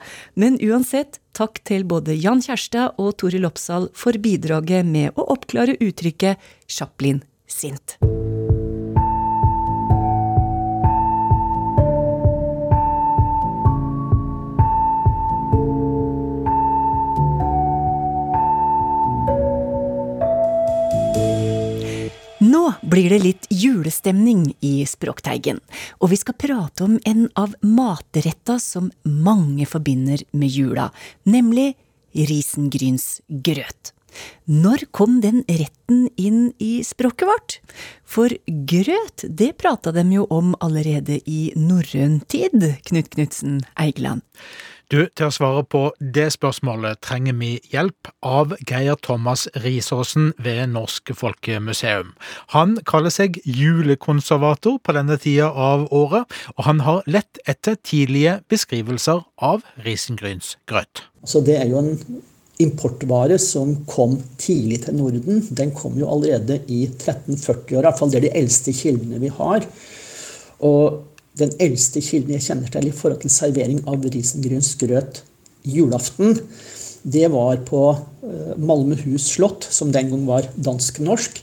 Men 0.41 0.59
uansett, 0.65 1.21
takk 1.37 1.61
til 1.69 1.85
både 1.89 2.17
Jan 2.17 2.43
Kjærstad 2.45 2.99
og 2.99 3.17
Toril 3.21 3.49
Oppsal 3.49 3.91
for 3.99 4.17
bidraget 4.23 4.89
med 4.89 5.19
å 5.19 5.29
oppklare 5.35 5.79
uttrykket 5.85 6.41
Chaplin 6.69 7.23
sint. 7.49 7.99
Blir 22.89 23.13
det 23.13 23.21
litt 23.23 23.47
julestemning 23.53 24.55
i 24.65 24.87
Språkteigen, 24.89 25.61
og 26.01 26.13
vi 26.13 26.19
skal 26.21 26.39
prate 26.39 26.87
om 26.87 26.97
en 27.09 27.27
av 27.39 27.55
matretta 27.65 28.59
som 28.63 28.91
mange 29.05 29.69
forbinder 29.69 30.25
med 30.33 30.49
jula, 30.49 30.89
nemlig 31.29 31.75
risengrynsgrøt. 32.17 33.93
Når 34.49 34.87
kom 34.97 35.19
den 35.21 35.43
retten 35.45 36.07
inn 36.17 36.49
i 36.59 36.81
språket 36.87 37.29
vårt? 37.29 37.59
For 38.09 38.33
grøt, 38.47 39.27
det 39.29 39.53
prata 39.61 39.93
dem 39.93 40.15
jo 40.15 40.25
om 40.33 40.55
allerede 40.65 41.21
i 41.29 41.53
norrøn 41.57 42.23
tid, 42.33 42.57
Knut 42.89 43.13
Knutsen 43.13 43.61
Eigeland. 43.77 44.25
Du, 44.89 45.03
til 45.13 45.27
å 45.29 45.33
svare 45.35 45.61
på 45.69 45.83
det 46.01 46.31
spørsmålet 46.33 47.03
trenger 47.05 47.35
vi 47.37 47.51
hjelp 47.69 48.09
av 48.25 48.55
Geir 48.65 48.97
Thomas 49.05 49.43
Risåsen 49.61 50.31
ved 50.41 50.71
Norsk 50.73 51.13
Folkemuseum. 51.13 52.15
Han 52.55 52.79
kaller 52.89 53.13
seg 53.13 53.37
julekonservator 53.45 54.79
på 54.81 54.95
denne 54.97 55.19
tida 55.21 55.51
av 55.53 55.85
året, 55.93 56.25
og 56.55 56.65
han 56.65 56.81
har 56.87 57.05
lett 57.05 57.37
etter 57.45 57.77
tidlige 57.85 58.39
beskrivelser 58.49 59.21
av 59.45 59.67
risengrynsgrøt. 59.85 61.05
Så 61.29 61.45
det 61.45 61.59
er 61.61 61.69
jo 61.69 61.83
en 61.83 62.25
importvare 62.65 63.37
som 63.45 63.77
kom 63.93 64.17
tidlig 64.41 64.87
til 64.87 64.97
Norden. 65.03 65.45
Den 65.53 65.77
kom 65.77 66.01
jo 66.01 66.09
allerede 66.17 66.63
i 66.65 66.87
1340-åra, 66.89 67.77
i 67.77 67.87
hvert 67.91 68.01
fall 68.01 68.17
det 68.17 68.23
er 68.23 68.31
de 68.31 68.35
eldste 68.41 68.73
kildene 68.73 69.21
vi 69.21 69.37
har. 69.37 69.69
Og 70.65 71.05
den 71.39 71.55
eldste 71.63 72.03
kilden 72.05 72.35
jeg 72.37 72.47
kjenner 72.49 72.73
til 72.73 72.91
i 72.91 72.95
forhold 72.95 73.23
til 73.23 73.33
servering 73.33 73.81
av 73.89 74.05
risengrynsgrøt 74.05 75.23
julaften, 75.69 76.39
det 77.03 77.29
var 77.31 77.61
på 77.67 77.83
Malmehus 77.89 78.67
Malmøhus 78.69 79.29
slott, 79.37 79.67
som 79.71 79.93
den 79.95 80.11
gang 80.11 80.25
var 80.29 80.49
dansk-norsk. 80.57 81.39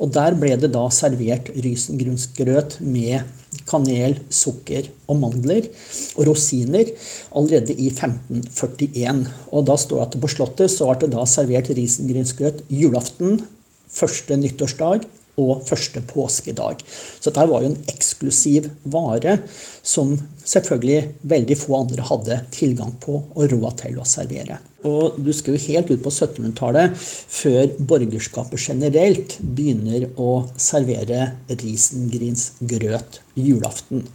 Og 0.00 0.12
der 0.14 0.36
ble 0.38 0.54
det 0.60 0.70
da 0.72 0.86
servert 0.92 1.50
risengrynsgrøt 1.56 2.78
med 2.80 3.26
kanel, 3.68 4.16
sukker 4.32 4.86
og 5.10 5.18
mandler 5.20 5.66
og 6.14 6.28
rosiner 6.30 6.92
allerede 7.36 7.74
i 7.74 7.90
1541. 7.90 9.24
Og 9.52 9.66
da 9.68 9.76
står 9.80 10.00
det 10.00 10.06
at 10.06 10.20
på 10.22 10.30
Slottet 10.32 10.72
så 10.72 10.88
ble 10.88 11.02
det 11.04 11.12
da 11.16 11.26
servert 11.28 11.72
risengrynsgrøt 11.76 12.62
julaften, 12.72 13.42
første 13.90 14.38
nyttårsdag 14.38 15.04
og 15.40 15.62
første 15.68 16.02
påskedag. 16.10 16.84
Så 17.20 17.30
dette 17.30 17.46
var 17.50 17.64
jo 17.64 17.72
en 17.72 17.80
eksklusiv 17.90 18.68
vare 18.92 19.38
som 19.82 20.14
selvfølgelig 20.44 21.14
veldig 21.32 21.56
få 21.58 21.78
andre 21.80 22.06
hadde 22.10 22.40
tilgang 22.54 22.92
på 23.02 23.20
og 23.22 23.46
råd 23.52 23.80
til 23.84 24.00
å 24.00 24.08
servere. 24.08 24.60
Og 24.88 25.18
du 25.20 25.32
skal 25.36 25.56
jo 25.56 25.64
helt 25.66 25.90
ut 25.92 26.04
på 26.04 26.12
1700-tallet 26.12 26.94
før 27.00 27.74
borgerskapet 27.90 28.68
generelt 28.70 29.36
begynner 29.40 30.06
å 30.20 30.46
servere 30.56 31.34
risengrynsgrøt 31.50 33.20
julaften. 33.36 34.06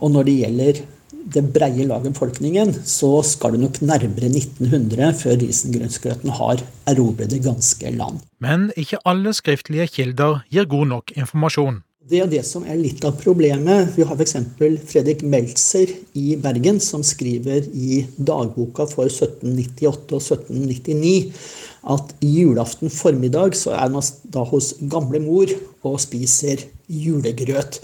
Og 0.00 0.16
når 0.16 0.26
det 0.26 0.38
gjelder 0.40 0.82
det 1.34 1.42
breie 1.54 1.86
lag 1.86 2.00
av 2.00 2.08
befolkningen, 2.12 2.72
så 2.84 3.20
skal 3.26 3.56
det 3.56 3.62
nok 3.64 3.80
nærmere 3.84 4.30
1900 4.30 5.12
før 5.20 5.38
risengrynsgrøten 5.42 6.32
har 6.40 6.64
erobret 6.90 7.30
det 7.32 7.42
ganske 7.44 7.92
land. 7.96 8.22
Men 8.40 8.70
ikke 8.80 9.02
alle 9.08 9.34
skriftlige 9.36 9.88
kilder 9.92 10.42
gir 10.50 10.68
god 10.70 10.92
nok 10.94 11.14
informasjon. 11.16 11.82
Det 12.10 12.18
er 12.18 12.30
det 12.30 12.40
som 12.42 12.64
er 12.66 12.78
litt 12.80 13.04
av 13.06 13.14
problemet. 13.20 13.92
Vi 13.94 14.02
har 14.02 14.18
f.eks. 14.18 14.34
Fredrik 14.90 15.20
Meltzer 15.22 15.92
i 16.18 16.32
Bergen, 16.42 16.80
som 16.82 17.04
skriver 17.06 17.68
i 17.70 18.00
dagboka 18.16 18.88
for 18.90 19.06
1798 19.06 20.16
og 20.16 20.24
1799 20.24 21.12
at 21.88 22.12
julaften 22.20 22.92
formiddag 22.92 23.56
så 23.56 23.72
er 23.76 23.88
man 23.92 24.04
da 24.32 24.44
hos 24.44 24.74
gamle 24.92 25.20
mor 25.24 25.52
og 25.86 25.96
spiser 26.02 26.66
julegrøt. 26.90 27.78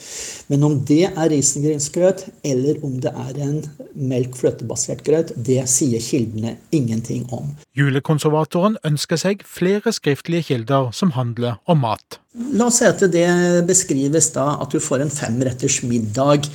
Men 0.51 0.65
om 0.67 0.77
det 0.89 1.07
er 1.09 1.31
risengrynsgrøt 1.33 2.27
eller 2.45 2.83
om 2.85 2.99
det 3.01 3.13
er 3.13 3.41
en 3.47 3.61
melk-fløtebasert 3.95 5.05
grøt, 5.07 5.33
det 5.37 5.63
sier 5.71 6.03
kildene 6.03 6.57
ingenting 6.75 7.25
om. 7.33 7.55
Julekonservatoren 7.79 8.77
ønsker 8.87 9.21
seg 9.21 9.47
flere 9.49 9.95
skriftlige 9.95 10.51
kilder 10.51 10.91
som 10.97 11.15
handler 11.17 11.61
om 11.71 11.85
mat. 11.87 12.21
La 12.53 12.69
oss 12.69 12.83
si 12.83 12.89
at 12.89 13.01
det 13.13 13.29
beskrives 13.69 14.29
da 14.35 14.59
at 14.61 14.75
du 14.75 14.83
får 14.83 15.07
en 15.07 15.15
femretters 15.15 15.81
middag, 15.87 16.51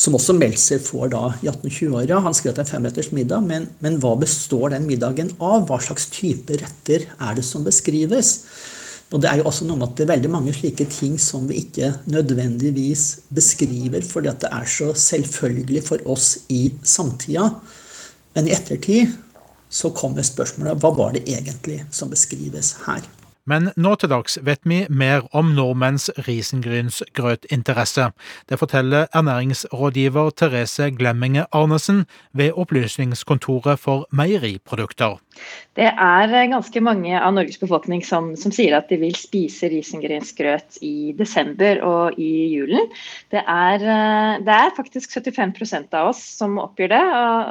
som 0.00 0.16
også 0.16 0.32
Meltzer 0.36 0.80
får 0.80 1.10
da 1.12 1.22
i 1.42 1.48
1820-åra. 1.50 2.22
Han 2.24 2.36
skriver 2.36 2.54
at 2.54 2.60
det 2.62 2.66
er 2.66 2.72
femretters 2.72 3.10
middag, 3.12 3.44
men, 3.44 3.68
men 3.84 3.98
hva 4.00 4.14
består 4.20 4.72
den 4.72 4.86
middagen 4.88 5.34
av? 5.36 5.66
Hva 5.68 5.76
slags 5.84 6.08
type 6.14 6.56
retter 6.62 7.04
er 7.10 7.36
det 7.36 7.44
som 7.44 7.66
beskrives? 7.66 8.38
Og 9.10 9.20
det 9.20 9.28
er 9.28 9.40
jo 9.40 9.48
også 9.50 9.66
noe 9.66 9.76
med 9.76 9.90
at 9.90 9.98
det 9.98 10.06
er 10.06 10.12
veldig 10.12 10.30
mange 10.32 10.54
slike 10.54 10.86
ting 10.88 11.18
som 11.20 11.48
vi 11.50 11.58
ikke 11.64 11.90
nødvendigvis 12.08 13.06
beskriver 13.34 14.06
fordi 14.06 14.30
at 14.30 14.44
det 14.44 14.52
er 14.54 14.68
så 14.70 14.92
selvfølgelig 14.94 15.82
for 15.88 16.12
oss 16.14 16.36
i 16.48 16.68
samtida. 16.86 17.50
Men 18.38 18.48
i 18.48 18.54
ettertid 18.54 19.16
så 19.70 19.90
kommer 19.94 20.26
spørsmålet 20.26 20.80
hva 20.80 20.94
var 20.96 21.16
det 21.16 21.26
egentlig 21.28 21.82
som 21.94 22.10
beskrives 22.12 22.76
her? 22.86 23.02
Men 23.48 23.70
nå 23.80 23.94
til 23.96 24.10
dags 24.12 24.36
vet 24.44 24.60
vi 24.68 24.82
mer 24.92 25.24
om 25.36 25.54
nordmenns 25.56 26.10
risengrynsgrøtinteresse. 26.26 28.10
Det 28.50 28.58
forteller 28.60 29.08
ernæringsrådgiver 29.16 30.30
Therese 30.36 30.90
Glemminge 30.96 31.46
Arnesen 31.56 32.04
ved 32.36 32.52
Opplysningskontoret 32.52 33.80
for 33.80 34.06
meieriprodukter. 34.12 35.16
Det 35.78 35.88
er 35.88 36.34
ganske 36.52 36.82
mange 36.84 37.14
av 37.16 37.32
Norges 37.34 37.58
befolkning 37.62 38.04
som, 38.04 38.34
som 38.36 38.52
sier 38.52 38.76
at 38.76 38.90
de 38.92 38.98
vil 39.00 39.16
spise 39.16 39.70
risengrynsgrøt 39.72 40.80
i 40.84 41.14
desember 41.16 41.80
og 41.86 42.20
i 42.20 42.30
julen. 42.52 42.90
Det 43.32 43.40
er, 43.46 43.86
det 44.44 44.58
er 44.58 44.76
faktisk 44.76 45.16
75% 45.16 45.96
av 45.96 46.12
oss 46.12 46.20
som 46.36 46.60
oppgir 46.60 46.92
det, 46.92 47.02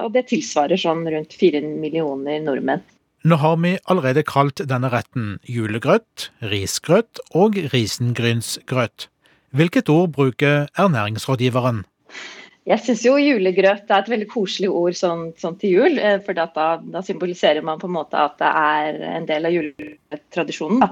og 0.05 0.13
det 0.13 0.27
tilsvarer 0.29 0.79
sånn 0.79 1.07
rundt 1.09 1.35
4 1.39 1.65
millioner 1.65 2.43
nordmenn. 2.45 2.85
Nå 3.23 3.35
har 3.35 3.57
vi 3.59 3.73
allerede 3.91 4.23
kalt 4.23 4.61
denne 4.63 4.87
retten 4.93 5.39
julegrøt, 5.43 6.29
risgrøt 6.39 7.19
og 7.35 7.57
risengrynsgrøt. 7.73 9.09
Hvilket 9.51 9.89
ord 9.91 10.13
bruker 10.15 10.69
ernæringsrådgiveren? 10.79 11.83
Jeg 12.69 12.83
syns 12.85 13.01
jo 13.01 13.15
julegrøt 13.17 13.89
er 13.89 14.03
et 14.03 14.09
veldig 14.11 14.27
koselig 14.29 14.67
ord 14.69 14.93
sånn, 14.97 15.31
sånn 15.41 15.55
til 15.57 15.71
jul. 15.79 15.95
Eh, 15.97 16.19
for 16.21 16.37
da, 16.37 16.45
da, 16.53 17.01
symboliserer 17.05 17.65
man 17.65 17.81
på 17.81 17.89
en 17.89 17.95
måte 17.95 18.19
at 18.19 18.35
det 18.37 18.51
er 18.61 18.99
en 19.15 19.25
del 19.29 19.49
av 19.49 19.55
juletradisjonen. 19.55 20.83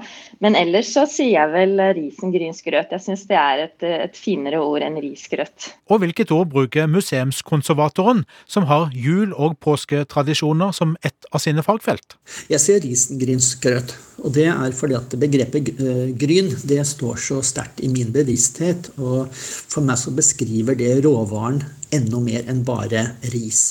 Men 0.42 0.58
ellers 0.58 0.90
så 0.96 1.04
sier 1.06 1.36
jeg 1.36 1.52
vel 1.54 1.84
risengrynsgrøt. 2.00 2.96
Jeg 2.96 3.04
syns 3.04 3.22
det 3.30 3.38
er 3.38 3.62
et, 3.68 3.86
et, 3.86 4.18
finere 4.18 4.58
ord 4.64 4.82
enn 4.82 4.98
risgrøt. 5.04 5.70
Og 5.86 6.02
hvilket 6.02 6.34
ord 6.34 6.50
bruker 6.50 6.90
museumskonservatoren, 6.90 8.24
som 8.50 8.66
har 8.66 8.90
jul- 8.96 9.36
og 9.38 9.54
påsketradisjoner 9.62 10.74
som 10.74 10.96
ett 11.06 11.30
av 11.30 11.46
sine 11.46 11.62
fagfelt? 11.62 12.18
Jeg 12.50 12.64
sier 12.64 12.82
risengrynsgrøt. 12.82 13.94
Og 14.26 14.32
det 14.34 14.48
er 14.50 14.72
fordi 14.74 14.96
at 14.98 15.14
begrepet 15.20 15.68
eh, 15.78 16.08
gryn 16.18 16.50
det 16.66 16.80
står 16.90 17.20
så 17.22 17.38
sterkt 17.46 17.78
i 17.86 17.90
min 17.92 18.10
bevissthet. 18.14 18.90
Og 18.98 19.30
for 19.30 19.86
meg 19.86 20.00
så 20.00 20.10
beskriver 20.14 20.74
det 20.78 20.96
råvaren 21.06 21.62
enda 21.94 22.20
mer 22.22 22.48
enn 22.50 22.64
bare 22.66 23.04
ris. 23.32 23.62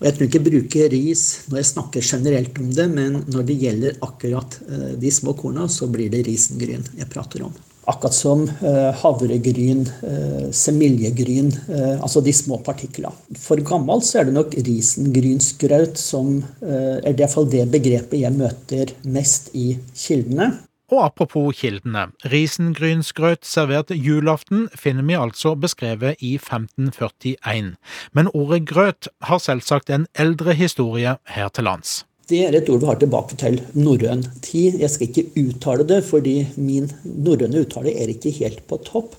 Og 0.00 0.06
jeg 0.08 0.16
tror 0.16 0.26
ikke 0.26 0.38
jeg 0.38 0.46
bruker 0.46 0.92
ris 0.94 1.22
når 1.50 1.60
jeg 1.60 1.70
snakker 1.74 2.06
generelt 2.12 2.60
om 2.62 2.70
det, 2.72 2.86
men 2.88 3.18
når 3.28 3.48
det 3.48 3.58
gjelder 3.60 3.98
akkurat 4.06 4.56
eh, 4.64 4.92
de 5.00 5.10
små 5.12 5.34
korna, 5.36 5.66
så 5.68 5.90
blir 5.92 6.08
det 6.12 6.24
risengryn 6.28 6.86
jeg 6.96 7.10
prater 7.12 7.44
om. 7.44 7.52
Akkurat 7.90 8.14
som 8.14 8.44
uh, 8.44 8.90
havregryn, 9.00 9.80
uh, 10.04 10.48
semiljegryn, 10.54 11.48
altså 11.96 12.20
de 12.22 12.30
små 12.36 12.60
partiklene. 12.62 13.10
For 13.40 13.58
gammelt 13.66 14.06
så 14.06 14.20
er 14.20 14.28
det 14.28 14.36
nok 14.36 14.54
risengrynsgraut 14.54 15.98
som 15.98 16.36
er 16.62 17.16
det, 17.18 17.32
det 17.50 17.64
begrepet 17.72 18.20
jeg 18.20 18.36
møter 18.36 18.94
mest 19.10 19.50
i 19.58 19.72
kildene. 19.96 20.52
Og 20.90 21.04
apropos 21.04 21.54
kildene, 21.54 22.08
risengrynsgrøt 22.32 23.46
servert 23.46 23.92
julaften 23.94 24.66
finner 24.74 25.06
vi 25.06 25.14
altså 25.14 25.54
beskrevet 25.54 26.18
i 26.18 26.34
1541. 26.34 27.76
Men 28.12 28.30
ordet 28.34 28.64
grøt 28.66 29.10
har 29.28 29.38
selvsagt 29.38 29.90
en 29.94 30.08
eldre 30.18 30.56
historie 30.58 31.14
her 31.30 31.52
til 31.54 31.70
lands. 31.70 32.00
Det 32.30 32.44
er 32.46 32.54
et 32.54 32.68
ord 32.70 32.82
vi 32.82 32.86
har 32.86 32.98
tilbake 32.98 33.36
til 33.38 33.56
norrøn 33.74 34.20
tid. 34.42 34.78
Jeg 34.78 34.90
skal 34.90 35.08
ikke 35.08 35.46
uttale 35.46 35.86
det, 35.86 36.02
fordi 36.06 36.36
min 36.62 36.86
norrøne 37.02 37.64
uttale 37.64 37.94
er 37.94 38.10
ikke 38.12 38.34
helt 38.36 38.62
på 38.70 38.78
topp. 38.86 39.16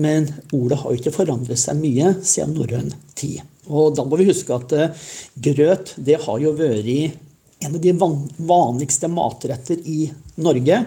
Men 0.00 0.30
ordet 0.56 0.80
har 0.80 0.96
ikke 0.96 1.12
forandret 1.16 1.60
seg 1.60 1.80
mye 1.80 2.14
siden 2.24 2.56
norrøn 2.56 2.94
tid. 3.16 3.42
Og 3.66 3.96
da 3.98 4.04
må 4.06 4.16
vi 4.20 4.28
huske 4.28 4.56
at 4.56 4.72
eh, 4.76 5.06
grøt 5.48 5.96
det 6.06 6.20
har 6.22 6.40
jo 6.40 6.54
vært 6.56 7.25
en 7.64 7.74
av 7.74 7.80
de 7.82 7.92
vanligste 8.36 9.08
matretter 9.08 9.80
i 9.88 10.10
Norge 10.42 10.82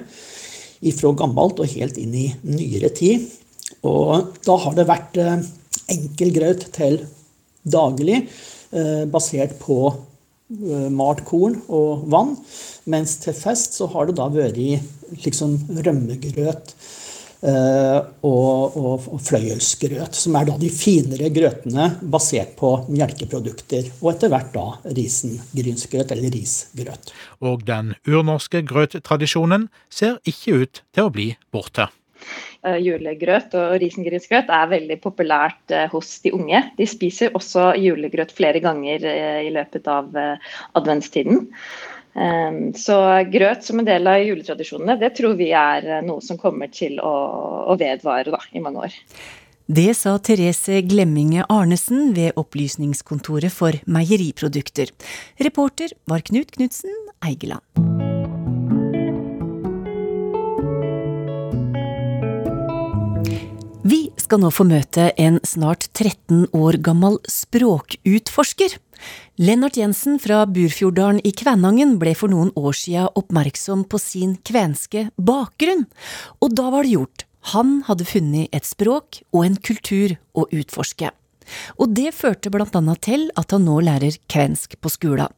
ifra 0.86 1.13
gammelt 1.17 1.60
og 1.60 1.71
helt 1.73 1.97
inn 1.99 2.13
i 2.15 2.27
nyere 2.45 2.91
tid. 2.95 3.25
Og 3.86 4.36
da 4.45 4.60
har 4.63 4.77
det 4.77 4.88
vært 4.89 5.17
eh, 5.19 5.41
enkel 5.91 6.32
grøt 6.36 6.69
til 6.75 7.01
daglig, 7.67 8.21
eh, 8.71 9.03
basert 9.10 9.58
på 9.62 9.82
Eh, 10.49 10.88
malt 10.89 11.19
korn 11.29 11.60
og 11.69 12.08
vann. 12.10 12.32
Mens 12.89 13.19
til 13.21 13.36
fest 13.38 13.75
så 13.77 13.86
har 13.93 14.08
det 14.10 14.15
da 14.17 14.25
vært 14.34 14.58
liksom 15.21 15.51
rømmegrøt 15.86 16.73
og, 17.39 18.75
og, 18.75 19.06
og, 19.08 19.19
fløyelsgrøt, 19.23 20.17
som 20.17 20.36
er 20.36 20.49
da 20.49 20.58
de 20.60 20.71
finere 20.73 21.30
grøtene 21.32 21.86
basert 22.12 22.58
på 22.60 22.73
melkeprodukter. 22.91 23.88
Og 24.02 24.12
etter 24.13 24.34
hvert 24.34 24.52
da 24.56 24.65
risengrynsgrøt 24.97 26.12
eller 26.15 26.36
risgrøt. 26.36 27.13
Og 27.39 27.63
den 27.67 27.93
urnorske 28.04 28.65
grøttradisjonen 28.67 29.69
ser 29.88 30.19
ikke 30.28 30.65
ut 30.65 30.84
til 30.91 31.08
å 31.08 31.15
bli 31.15 31.32
borte. 31.54 31.88
Eh, 32.67 32.75
julegrøt 32.84 33.54
og 33.56 33.78
risengrynsgrøt 33.80 34.49
er 34.52 34.71
veldig 34.73 34.97
populært 34.99 35.71
eh, 35.71 35.88
hos 35.93 36.17
de 36.25 36.34
unge. 36.36 36.60
De 36.75 36.88
spiser 36.89 37.32
også 37.38 37.71
julegrøt 37.80 38.34
flere 38.36 38.60
ganger 38.63 39.06
eh, 39.08 39.45
i 39.47 39.54
løpet 39.56 39.88
av 39.88 40.12
adventstiden. 40.75 41.47
Så 42.13 42.95
grøt 43.32 43.63
som 43.63 43.80
en 43.80 43.88
del 43.88 44.08
av 44.10 44.24
juletradisjonene, 44.24 44.98
det 45.00 45.13
tror 45.19 45.38
vi 45.39 45.52
er 45.56 46.02
noe 46.06 46.24
som 46.26 46.39
kommer 46.41 46.72
til 46.74 46.98
å 47.04 47.76
vedvare 47.80 48.34
da, 48.34 48.41
i 48.52 48.63
mange 48.63 48.89
år. 48.89 48.98
Det 49.69 49.91
sa 49.93 50.15
Therese 50.17 50.80
Glemminge 50.89 51.43
Arnesen 51.45 52.15
ved 52.15 52.34
Opplysningskontoret 52.41 53.54
for 53.54 53.78
meieriprodukter. 53.86 54.89
Reporter 55.38 55.93
var 56.10 56.26
Knut 56.26 56.56
Knutsen 56.56 56.95
Eigeland. 57.22 57.62
Vi 63.86 64.02
skal 64.17 64.41
nå 64.41 64.50
få 64.50 64.65
møte 64.65 65.12
en 65.22 65.38
snart 65.45 65.86
13 65.93 66.50
år 66.58 66.82
gammel 66.82 67.22
språkutforsker. 67.30 68.74
Lennart 69.40 69.78
Jensen 69.80 70.20
fra 70.20 70.44
Burfjorddalen 70.50 71.22
i 71.24 71.32
Kvænangen 71.32 71.98
ble 72.02 72.16
for 72.18 72.32
noen 72.32 72.52
år 72.60 72.76
siden 72.76 73.10
oppmerksom 73.20 73.86
på 73.90 74.00
sin 74.02 74.36
kvenske 74.46 75.08
bakgrunn, 75.16 75.86
og 76.44 76.56
da 76.58 76.70
var 76.74 76.84
det 76.84 76.96
gjort. 76.98 77.26
Han 77.54 77.80
hadde 77.88 78.08
funnet 78.08 78.52
et 78.56 78.68
språk 78.68 79.22
og 79.32 79.46
en 79.46 79.58
kultur 79.64 80.18
å 80.36 80.46
utforske. 80.52 81.12
Og 81.80 81.94
det 81.96 82.12
førte 82.14 82.52
blant 82.54 82.76
annet 82.78 83.02
til 83.06 83.30
at 83.40 83.56
han 83.56 83.66
nå 83.66 83.80
lærer 83.86 84.20
kvensk 84.30 84.76
på 84.82 84.92
skolen. 84.92 85.32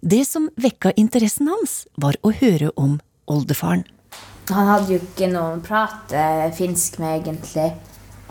Det 0.00 0.22
som 0.28 0.48
vekka 0.60 0.94
interessen 0.96 1.50
hans, 1.50 1.84
var 2.00 2.16
å 2.24 2.32
høre 2.32 2.70
om 2.80 2.98
oldefaren. 3.30 3.84
Han 4.50 4.66
hadde 4.66 4.96
jo 4.96 5.00
ikke 5.02 5.28
noen 5.30 5.60
prate 5.62 6.22
finsk 6.56 6.98
med, 7.02 7.20
egentlig. 7.20 7.70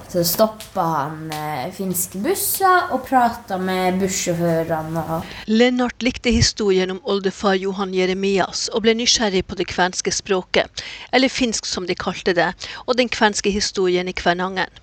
Så 0.10 0.24
stoppa 0.26 0.82
han 0.82 1.32
eh, 1.32 1.68
finske 1.74 2.18
busser 2.24 2.90
og 2.96 3.04
prata 3.06 3.60
med 3.62 4.00
bussjåførene. 4.02 5.04
Lennart 5.46 6.02
likte 6.02 6.34
historien 6.34 6.90
om 6.96 7.02
oldefar 7.06 7.54
Johan 7.62 7.94
Jeremias 7.94 8.68
og 8.74 8.88
ble 8.88 8.96
nysgjerrig 8.98 9.44
på 9.46 9.60
det 9.60 9.68
kvenske 9.70 10.10
språket, 10.10 10.82
eller 11.14 11.30
finsk 11.30 11.70
som 11.70 11.86
de 11.86 11.94
kalte 11.94 12.34
det, 12.34 12.50
og 12.88 12.98
den 12.98 13.12
kvenske 13.14 13.54
historien 13.54 14.10
i 14.10 14.18
Kvænangen. 14.18 14.74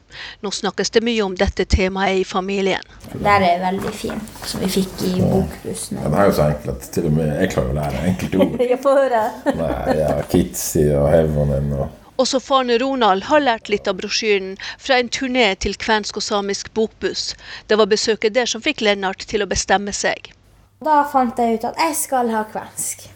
Nå 0.47 0.55
snakkes 0.55 0.95
det 0.95 1.03
mye 1.05 1.27
om 1.27 1.35
dette 1.37 1.67
temaet 1.75 2.23
i 2.23 2.25
familien. 2.25 2.87
Der 3.19 3.43
er 3.43 3.59
veldig 3.67 3.93
fin, 3.99 4.23
som 4.47 4.63
vi 4.63 4.71
fikk 4.79 5.03
i 5.11 5.13
bokbussen. 5.21 5.99
Ja, 5.99 6.07
den 6.07 6.19
er 6.23 6.31
jo 6.31 6.39
så 6.39 6.49
enkel 6.53 6.77
at 6.77 6.91
til 6.95 7.11
og 7.11 7.19
med 7.19 7.35
jeg 7.35 7.53
klarer 7.53 7.75
å 7.75 7.79
lære 7.83 8.09
enkelte 8.13 8.43
ord. 8.47 8.59
jeg 8.71 8.83
får 8.87 8.99
høre. 9.03 9.29
Nei, 9.59 10.01
ja, 10.05 10.19
Kitsi 10.31 10.87
og 10.95 11.11
Hevonen 11.11 11.73
og 11.75 12.06
også 12.23 12.41
faren 12.41 12.73
Ronald 12.81 13.27
har 13.29 13.45
lært 13.45 13.69
litt 13.73 13.89
av 13.91 13.99
brosjyren 14.01 14.55
fra 14.79 15.01
en 15.01 15.11
turné 15.13 15.49
til 15.61 15.77
kvensk 15.81 16.21
og 16.21 16.25
samisk 16.25 16.73
bokbuss. 16.75 17.35
Det 17.69 17.79
var 17.79 17.91
besøket 17.91 18.35
der 18.37 18.49
som 18.51 18.65
fikk 18.65 18.85
Lennart 18.85 19.27
til 19.29 19.45
å 19.45 19.51
bestemme 19.51 19.95
seg. 19.97 20.33
Da 20.85 21.03
fant 21.09 21.39
jeg 21.41 21.57
ut 21.57 21.69
at 21.71 21.79
jeg 21.81 21.97
skal 21.97 22.33
ha 22.35 22.43
kvensk. 22.51 23.07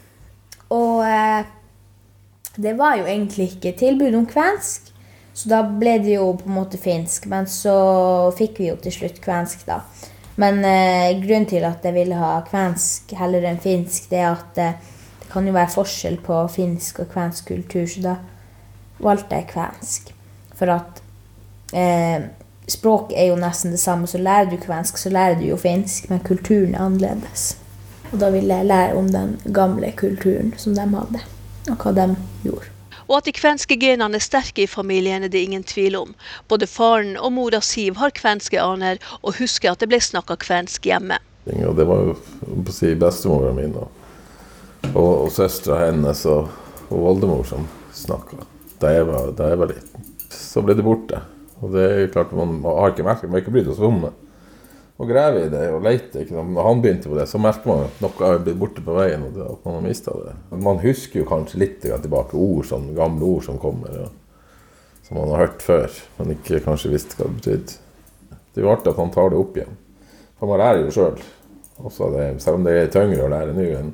Og 0.73 1.03
eh, 1.05 1.43
det 2.57 2.77
var 2.79 2.97
jo 3.01 3.09
egentlig 3.09 3.55
ikke 3.55 3.75
tilbud 3.79 4.17
om 4.17 4.27
kvensk, 4.29 4.89
så 5.35 5.51
da 5.53 5.61
ble 5.65 5.99
det 6.03 6.15
jo 6.17 6.33
på 6.39 6.49
en 6.49 6.57
måte 6.57 6.81
finsk. 6.81 7.29
Men 7.31 7.49
så 7.51 7.75
fikk 8.39 8.63
vi 8.63 8.71
jo 8.71 8.79
til 8.81 8.97
slutt 9.01 9.21
kvensk, 9.25 9.67
da. 9.69 9.83
Men 10.41 10.63
eh, 10.65 11.19
grunnen 11.21 11.49
til 11.51 11.67
at 11.69 11.85
jeg 11.85 11.97
ville 11.97 12.17
ha 12.17 12.39
kvensk 12.47 13.13
heller 13.19 13.45
enn 13.51 13.61
finsk, 13.61 14.09
det 14.13 14.23
er 14.23 14.31
at 14.33 14.61
eh, 14.61 14.77
det 15.21 15.31
kan 15.31 15.47
jo 15.47 15.55
være 15.55 15.75
forskjell 15.75 16.17
på 16.25 16.43
finsk 16.51 17.03
og 17.05 17.11
kvensk 17.13 17.53
kultur. 17.53 17.87
så 17.87 18.05
da 18.07 18.15
valgte 19.03 19.41
jeg 19.41 19.51
kvensk. 19.53 20.13
For 20.59 20.73
at 20.73 21.01
eh, 21.73 22.29
språk 22.71 23.15
er 23.17 23.31
jo 23.31 23.39
nesten 23.41 23.75
det 23.75 23.81
samme. 23.81 24.07
Så 24.07 24.19
lærer 24.19 24.51
du 24.51 24.57
kvensk, 24.61 24.99
så 24.99 25.13
lærer 25.13 25.39
du 25.41 25.47
jo 25.49 25.57
finsk, 25.61 26.11
men 26.11 26.23
kulturen 26.27 26.75
er 26.75 26.85
annerledes. 26.85 27.55
Og 28.11 28.19
da 28.21 28.31
ville 28.35 28.55
jeg 28.55 28.67
lære 28.67 28.99
om 28.99 29.09
den 29.13 29.39
gamle 29.55 29.93
kulturen 29.97 30.53
som 30.59 30.75
de 30.75 30.83
hadde, 30.83 31.23
og 31.71 31.77
hva 31.77 31.93
de 31.95 32.07
gjorde. 32.43 32.73
Og 33.11 33.17
at 33.19 33.27
de 33.27 33.35
kvenske 33.35 33.75
genene 33.79 34.19
er 34.19 34.23
sterke 34.23 34.65
i 34.65 34.71
familien, 34.71 35.25
er 35.27 35.31
det 35.31 35.43
ingen 35.43 35.65
tvil 35.67 35.97
om. 35.99 36.13
Både 36.49 36.67
faren 36.71 37.17
og 37.19 37.33
mora 37.35 37.61
Siv 37.61 37.99
har 37.99 38.15
kvenske 38.15 38.61
aner, 38.63 39.03
og 39.23 39.39
husker 39.39 39.73
at 39.73 39.83
det 39.83 39.91
ble 39.91 39.99
snakka 40.03 40.39
kvensk 40.39 40.87
hjemme. 40.87 41.19
Og 41.51 41.75
det 41.75 41.87
var 41.89 42.05
jo 42.07 42.15
på 42.45 42.71
å 42.71 42.75
si 42.75 42.95
bestemora 42.99 43.51
mi 43.57 43.67
og, 43.73 43.89
og, 44.93 45.13
og 45.27 45.29
søstera 45.35 45.87
hennes 45.89 46.23
og, 46.31 46.51
og 46.91 47.11
oldemor 47.15 47.43
som 47.49 47.67
snakka 47.97 48.45
da, 48.81 48.91
jeg 48.95 49.07
var- 49.09 49.31
da 49.37 49.49
jeg 49.53 49.59
var 49.61 49.71
liten. 49.71 50.09
Så 50.31 50.63
ble 50.65 50.75
det 50.79 50.85
borte. 50.87 51.21
Og 51.61 51.73
det 51.75 51.85
er 51.91 52.09
klart, 52.13 52.33
man 52.33 52.63
har 52.65 52.91
ikke 52.93 53.05
merket, 53.05 53.29
man 53.29 53.37
har 53.39 53.43
ikke 53.45 53.53
brydd 53.55 53.71
seg 53.77 53.85
om 53.85 54.01
det. 54.07 54.13
Og 55.01 55.09
grave 55.09 55.47
i 55.47 55.49
det 55.49 55.63
og 55.73 55.83
leite? 55.85 56.27
Når 56.29 56.63
han 56.63 56.81
begynte 56.83 57.09
på 57.09 57.17
det, 57.17 57.27
så 57.29 57.39
merker 57.41 57.67
man 57.71 57.87
at 57.87 58.01
noe 58.05 58.27
er 58.35 58.39
blitt 58.45 58.59
borte 58.61 58.83
på 58.85 58.97
veien. 58.99 59.23
og 59.25 59.39
at 59.47 59.65
Man 59.65 59.75
har 59.79 59.85
mistet 59.89 60.25
det. 60.27 60.35
Man 60.61 60.79
husker 60.83 61.21
jo 61.23 61.29
kanskje 61.29 61.59
litt 61.63 61.81
tilbake 61.81 62.35
ord, 62.37 62.65
sånn 62.69 62.95
gamle 62.95 63.25
ord 63.25 63.45
som 63.45 63.59
kommer. 63.59 63.89
Ja. 63.97 64.09
Som 65.07 65.17
man 65.19 65.29
har 65.33 65.47
hørt 65.47 65.63
før, 65.65 65.89
men 66.19 66.35
ikke 66.37 66.61
kanskje 66.65 66.93
visste 66.93 67.17
hva 67.17 67.29
det 67.31 67.41
betydde. 67.41 67.79
Det 68.53 68.61
er 68.61 68.67
jo 68.67 68.73
artig 68.75 68.93
at 68.93 69.01
han 69.01 69.11
tar 69.15 69.31
det 69.33 69.39
opp 69.41 69.57
igjen. 69.57 69.77
For 70.39 70.47
man 70.53 70.59
lærer 70.61 70.85
jo 70.85 70.93
sjøl. 70.93 71.21
Selv 71.91 72.55
om 72.59 72.65
det 72.65 72.77
er 72.77 72.93
tyngre 72.93 73.25
å 73.25 73.33
lære 73.33 73.55
nå 73.57 73.67
enn 73.81 73.93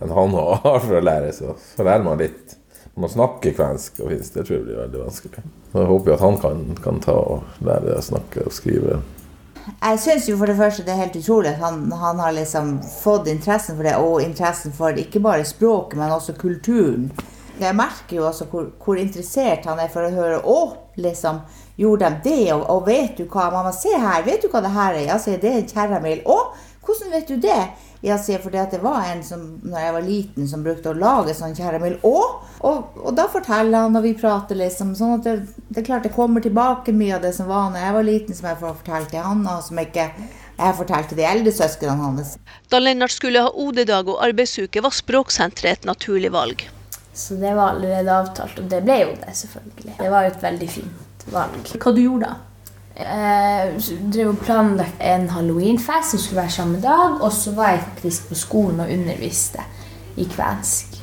han 0.00 0.30
har 0.32 0.80
for 0.84 0.96
å 0.96 1.04
lære, 1.04 1.32
så, 1.36 1.56
så 1.76 1.84
lærer 1.84 2.04
man 2.04 2.18
litt. 2.20 2.56
Man 2.98 3.12
snakker 3.12 3.54
kvensk 3.54 4.00
og 4.02 4.10
finsk, 4.10 4.34
det 4.34 4.44
tror 4.46 4.56
jeg 4.56 4.64
blir 4.66 4.80
veldig 4.80 5.04
vanskelig. 5.04 5.44
Så 5.70 5.82
jeg 5.82 5.90
håper 5.92 6.10
jo 6.10 6.16
at 6.16 6.24
han 6.24 6.40
kan, 6.42 6.64
kan 6.82 7.00
ta 7.04 7.14
og 7.14 7.62
lære 7.64 7.94
å 7.94 8.02
snakke 8.02 8.46
og 8.48 8.54
skrive. 8.56 8.98
Jeg 9.68 10.00
syns 10.00 10.28
jo 10.30 10.36
for 10.40 10.48
det 10.48 10.56
første 10.58 10.84
det 10.86 10.94
er 10.94 11.02
helt 11.02 11.16
utrolig 11.20 11.50
at 11.52 11.60
han, 11.60 11.82
han 11.92 12.20
har 12.22 12.32
liksom 12.34 12.78
fått 13.02 13.28
interessen 13.28 13.76
for 13.76 13.86
det, 13.86 13.96
og 14.00 14.22
interessen 14.24 14.74
for 14.74 14.96
ikke 14.98 15.22
bare 15.22 15.46
språket, 15.46 15.98
men 16.00 16.14
også 16.14 16.34
kulturen. 16.40 17.10
Jeg 17.58 17.74
merker 17.74 18.16
jo 18.20 18.26
også 18.28 18.46
hvor, 18.50 18.68
hvor 18.82 18.98
interessert 18.98 19.66
han 19.66 19.80
er 19.82 19.90
for 19.90 20.06
å 20.06 20.12
høre 20.14 20.38
Å, 20.46 20.58
liksom, 21.02 21.40
gjorde 21.78 22.06
de 22.06 22.30
det? 22.30 22.52
Og, 22.54 22.62
og 22.70 22.86
vet 22.86 23.18
du 23.18 23.26
hva? 23.26 23.48
Mamma, 23.54 23.72
se 23.74 23.92
her, 23.92 24.22
vet 24.26 24.44
du 24.44 24.50
hva 24.52 24.62
det 24.62 24.74
her 24.74 24.94
er? 24.94 25.06
Ja, 25.10 25.18
sier 25.22 25.40
det 25.42 25.50
er 25.50 25.60
en 25.62 25.70
kjerramil. 25.70 26.22
Å, 26.22 26.38
hvordan 26.86 27.12
vet 27.12 27.28
du 27.28 27.36
det? 27.42 27.60
Jeg 28.04 28.22
sier 28.22 28.42
fordi 28.42 28.60
at 28.62 28.70
det 28.70 28.78
var 28.82 29.08
en 29.10 29.24
som 29.26 29.40
når 29.66 29.78
jeg 29.82 29.94
var 29.96 30.04
liten 30.06 30.48
som 30.50 30.62
brukte 30.62 30.92
å 30.92 30.98
lage 30.98 31.34
sånn 31.34 31.56
kjæremel 31.58 31.96
Å! 32.06 32.18
Og, 32.68 32.98
og 33.02 33.14
da 33.18 33.24
forteller 33.30 33.86
han, 33.86 33.96
og 33.98 34.04
vi 34.06 34.14
prater 34.18 34.58
liksom. 34.58 34.94
Sånn 34.98 35.16
at 35.16 35.26
det, 35.26 35.34
det 35.68 35.82
er 35.82 35.86
klart 35.88 36.06
det 36.06 36.14
kommer 36.14 36.42
tilbake 36.42 36.94
mye 36.94 37.16
av 37.16 37.24
det 37.26 37.34
som 37.34 37.50
var 37.50 37.72
når 37.72 37.82
jeg 37.82 37.96
var 37.98 38.06
liten, 38.06 38.38
som 38.38 38.50
jeg 38.50 38.60
får 38.62 38.78
fortalt 38.82 39.12
til 39.14 39.26
han, 39.26 39.44
og 39.50 39.62
som 39.66 39.82
ikke 39.82 40.08
jeg 40.58 40.74
fortalte 40.78 41.18
de 41.18 41.26
eldre 41.26 41.52
søsknene 41.54 42.02
hans. 42.02 42.34
Da 42.70 42.80
Lennart 42.82 43.14
skulle 43.14 43.44
ha 43.46 43.52
OD-dag 43.54 44.10
og 44.10 44.18
arbeidsuke, 44.26 44.82
var 44.82 44.94
Språksenteret 44.94 45.82
et 45.82 45.86
naturlig 45.86 46.32
valg. 46.34 46.66
Så 47.18 47.38
det 47.38 47.54
var 47.54 47.76
allerede 47.76 48.14
avtalt, 48.14 48.58
og 48.62 48.66
det 48.70 48.82
ble 48.86 49.00
jo 49.04 49.14
det, 49.22 49.34
selvfølgelig. 49.38 49.94
Det 49.98 50.10
var 50.10 50.26
jo 50.26 50.34
et 50.34 50.42
veldig 50.42 50.68
fint 50.70 51.24
valg. 51.34 51.72
Hva 51.78 51.94
du 51.94 52.02
gjorde 52.02 52.30
da? 52.30 52.47
Jeg 52.98 53.78
drev 54.10 54.32
planlagt 54.42 54.98
en 55.00 55.28
halloweenfest 55.30 56.10
som 56.10 56.22
skulle 56.22 56.40
være 56.42 56.56
samme 56.56 56.80
dag, 56.82 57.20
og 57.22 57.32
så 57.32 57.52
var 57.54 57.70
jeg 57.76 57.84
faktisk 57.84 58.28
på 58.28 58.38
skolen 58.38 58.80
og 58.82 58.90
underviste 58.90 59.62
i 60.18 60.26
kvensk. 60.26 60.98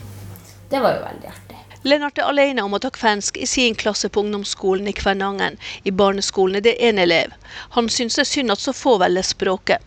Det 0.71 0.81
var 0.83 0.97
jo 0.97 1.05
veldig 1.05 1.31
artig. 1.31 1.61
Lennart 1.85 2.17
er 2.17 2.27
alene 2.27 2.63
om 2.65 2.73
å 2.73 2.81
ta 2.81 2.89
kvensk 2.91 3.37
i 3.37 3.47
sin 3.47 3.75
klasse 3.77 4.09
på 4.09 4.25
ungdomsskolen 4.25 4.89
i 4.89 4.95
Kvænangen. 4.97 5.59
I 5.85 5.91
barneskolen 5.93 6.59
er 6.59 6.65
det 6.65 6.77
én 6.81 6.99
elev. 6.99 7.31
Han 7.77 7.87
syns 7.89 8.17
det 8.17 8.25
er 8.25 8.31
synd 8.31 8.51
at 8.51 8.63
så 8.63 8.73
få 8.73 8.97
velger 8.99 9.23
språket. 9.23 9.83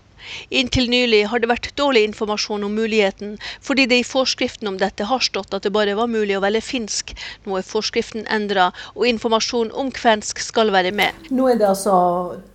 Inntil 0.51 0.88
nylig 0.91 1.25
har 1.33 1.43
det 1.43 1.51
vært 1.51 1.71
dårlig 1.79 2.05
informasjon 2.09 2.67
om 2.67 2.75
muligheten, 2.79 3.37
fordi 3.64 3.87
det 3.91 4.01
i 4.03 4.07
forskriften 4.07 4.71
om 4.71 4.79
dette 4.81 5.09
har 5.09 5.23
stått 5.25 5.55
at 5.57 5.67
det 5.67 5.75
bare 5.75 5.97
var 5.99 6.11
mulig 6.11 6.37
å 6.38 6.43
velge 6.45 6.64
finsk. 6.64 7.14
Nå 7.47 7.59
er 7.59 7.67
forskriften 7.67 8.27
endra, 8.33 8.71
og 8.95 9.07
informasjon 9.09 9.73
om 9.73 9.93
kvensk 9.95 10.43
skal 10.45 10.73
være 10.75 10.93
med. 10.97 11.29
Nå 11.31 11.49
er 11.53 11.61
det 11.61 11.69
altså 11.69 11.99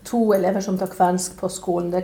to 0.07 0.25
elever 0.35 0.63
som 0.63 0.77
tar 0.79 0.91
kvensk 0.93 1.37
på 1.39 1.49
skolen. 1.51 1.91
Det 1.93 2.03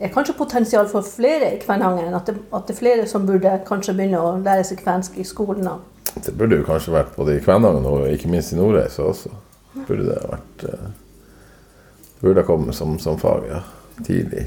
er 0.00 0.12
kanskje 0.14 0.36
potensial 0.38 0.88
for 0.90 1.06
flere 1.06 1.54
i 1.54 1.60
Kvænangen? 1.62 2.14
At 2.14 2.26
det, 2.26 2.36
at 2.52 2.68
det 2.68 2.74
er 2.74 2.80
flere 2.80 3.06
som 3.10 3.26
burde 3.26 3.58
kanskje 3.68 3.94
begynne 3.96 4.20
å 4.20 4.36
lære 4.42 4.66
seg 4.66 4.82
kvensk 4.82 5.18
i 5.18 5.26
skolen? 5.26 5.68
da? 5.68 5.78
Det 6.14 6.34
burde 6.38 6.60
jo 6.60 6.66
kanskje 6.66 6.94
vært 6.94 7.16
både 7.16 7.36
i 7.36 7.42
Kvænangen 7.42 7.86
og 7.90 8.10
ikke 8.10 8.30
minst 8.30 8.52
i 8.54 8.58
Nordreisa 8.58 9.06
også. 9.06 9.32
Burde 9.74 10.04
det 10.06 10.20
ha 10.20 10.36
vært 10.36 10.68
eh, 10.70 10.92
Burde 12.20 12.40
ha 12.40 12.46
kommet 12.46 12.76
som, 12.76 12.94
som 12.98 13.18
fag, 13.20 13.48
ja. 13.50 13.58
Tidlig. 14.06 14.46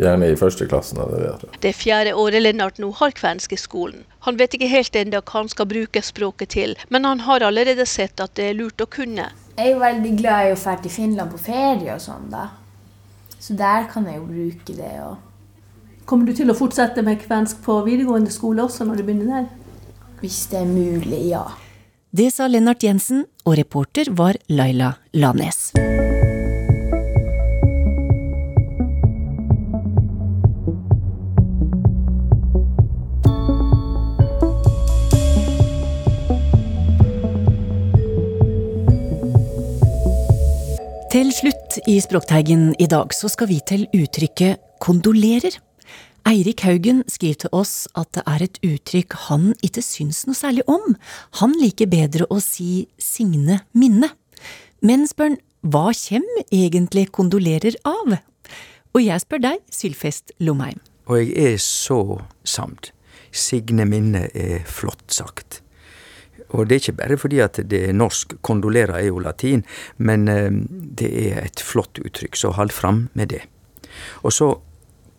Gjerne 0.00 0.30
i 0.30 0.36
første 0.38 0.66
klassen. 0.70 1.00
Eller 1.02 1.36
det. 1.40 1.50
Det 1.62 1.72
er 1.72 1.76
fjerde 1.76 2.14
året 2.18 2.42
Lennart 2.42 2.80
nå 2.82 2.90
har 3.00 3.14
kvensk 3.16 3.54
i 3.56 3.60
skolen. 3.60 4.04
Han 4.26 4.38
vet 4.40 4.54
ikke 4.56 4.70
helt 4.70 4.96
ennå 4.96 5.22
hva 5.22 5.38
han 5.40 5.50
skal 5.52 5.68
bruke 5.70 6.02
språket 6.04 6.54
til, 6.56 6.76
men 6.88 7.08
han 7.08 7.24
har 7.26 7.44
allerede 7.46 7.86
sett 7.88 8.20
at 8.20 8.34
det 8.38 8.50
er 8.50 8.58
lurt 8.58 8.82
å 8.84 8.88
kunne. 8.90 9.30
Jeg 9.56 9.74
er 9.74 9.80
veldig 9.80 10.12
glad 10.20 10.48
i 10.48 10.52
å 10.54 10.60
dra 10.60 10.76
til 10.80 10.92
Finland 10.94 11.32
på 11.34 11.40
ferie 11.50 11.94
og 11.94 12.04
sånn, 12.04 12.28
da. 12.32 12.46
Så 13.40 13.56
der 13.56 13.88
kan 13.92 14.06
jeg 14.08 14.20
jo 14.20 14.28
bruke 14.28 14.76
det. 14.76 14.94
og 15.04 16.06
Kommer 16.08 16.28
du 16.28 16.34
til 16.36 16.50
å 16.52 16.56
fortsette 16.58 17.04
med 17.06 17.20
kvensk 17.22 17.62
på 17.64 17.80
videregående 17.86 18.32
skole 18.34 18.64
også 18.66 18.84
når 18.88 19.00
du 19.00 19.06
begynner 19.08 19.34
der? 19.34 19.50
Hvis 20.20 20.42
det 20.52 20.60
er 20.60 20.68
mulig, 20.68 21.22
ja. 21.30 21.46
Det 22.10 22.32
sa 22.34 22.48
Lennart 22.50 22.82
Jensen, 22.84 23.24
og 23.46 23.56
reporter 23.60 24.10
var 24.12 24.36
Laila 24.50 24.96
Lanes. 25.14 25.70
Slutt 41.40 41.78
i 41.88 42.00
Språkteigen 42.00 42.74
i 42.78 42.86
dag 42.90 43.14
så 43.16 43.28
skal 43.32 43.48
vi 43.48 43.60
til 43.64 43.86
uttrykket 43.96 44.60
kondolerer. 44.82 45.54
Eirik 46.28 46.66
Haugen 46.66 47.00
skriver 47.08 47.38
til 47.44 47.54
oss 47.56 47.86
at 47.96 48.10
det 48.16 48.24
er 48.28 48.44
et 48.44 48.58
uttrykk 48.66 49.16
han 49.28 49.46
ikke 49.64 49.80
syns 49.84 50.26
noe 50.28 50.36
særlig 50.36 50.66
om. 50.68 50.98
Han 51.40 51.54
liker 51.56 51.88
bedre 51.88 52.26
å 52.28 52.42
si 52.44 52.90
signe 53.00 53.62
minne. 53.72 54.10
Men 54.84 55.06
spør 55.08 55.32
han, 55.32 55.38
hva 55.64 55.94
kjem 55.96 56.28
egentlig 56.50 57.06
kondolerer 57.16 57.78
av? 57.88 58.18
Og 58.92 59.00
jeg 59.00 59.24
spør 59.24 59.44
deg, 59.46 59.64
Sylfest 59.72 60.34
Lomheim. 60.44 60.80
Og 61.08 61.22
jeg 61.22 61.54
er 61.54 61.58
så 61.64 62.20
samd. 62.44 62.92
Signe 63.32 63.88
minne 63.88 64.26
er 64.36 64.60
flott 64.68 65.08
sagt. 65.14 65.62
Og 66.50 66.66
det 66.66 66.76
er 66.76 66.82
ikke 66.82 66.98
bare 66.98 67.18
fordi 67.20 67.40
at 67.44 67.60
det 67.70 67.82
er 67.88 67.96
norsk, 67.96 68.36
kondolerer 68.46 68.98
er 68.98 69.06
jo 69.08 69.22
latin, 69.22 69.62
men 69.98 70.28
eh, 70.28 70.50
det 71.00 71.10
er 71.28 71.44
et 71.44 71.62
flott 71.62 72.00
uttrykk, 72.02 72.36
så 72.36 72.54
hold 72.56 72.74
fram 72.74 73.08
med 73.14 73.32
det. 73.34 73.44
Og 74.22 74.34
så 74.34 74.50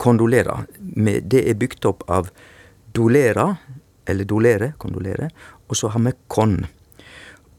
kondolera, 0.01 0.63
det 0.79 1.43
er 1.45 1.59
bygd 1.59 1.85
opp 1.85 2.03
av 2.09 2.31
dolera, 2.95 3.51
eller 4.09 4.27
dolere, 4.27 4.73
kondolere, 4.81 5.29
og 5.69 5.77
så 5.77 5.91
har 5.93 6.03
vi 6.03 6.13
kon. 6.27 6.57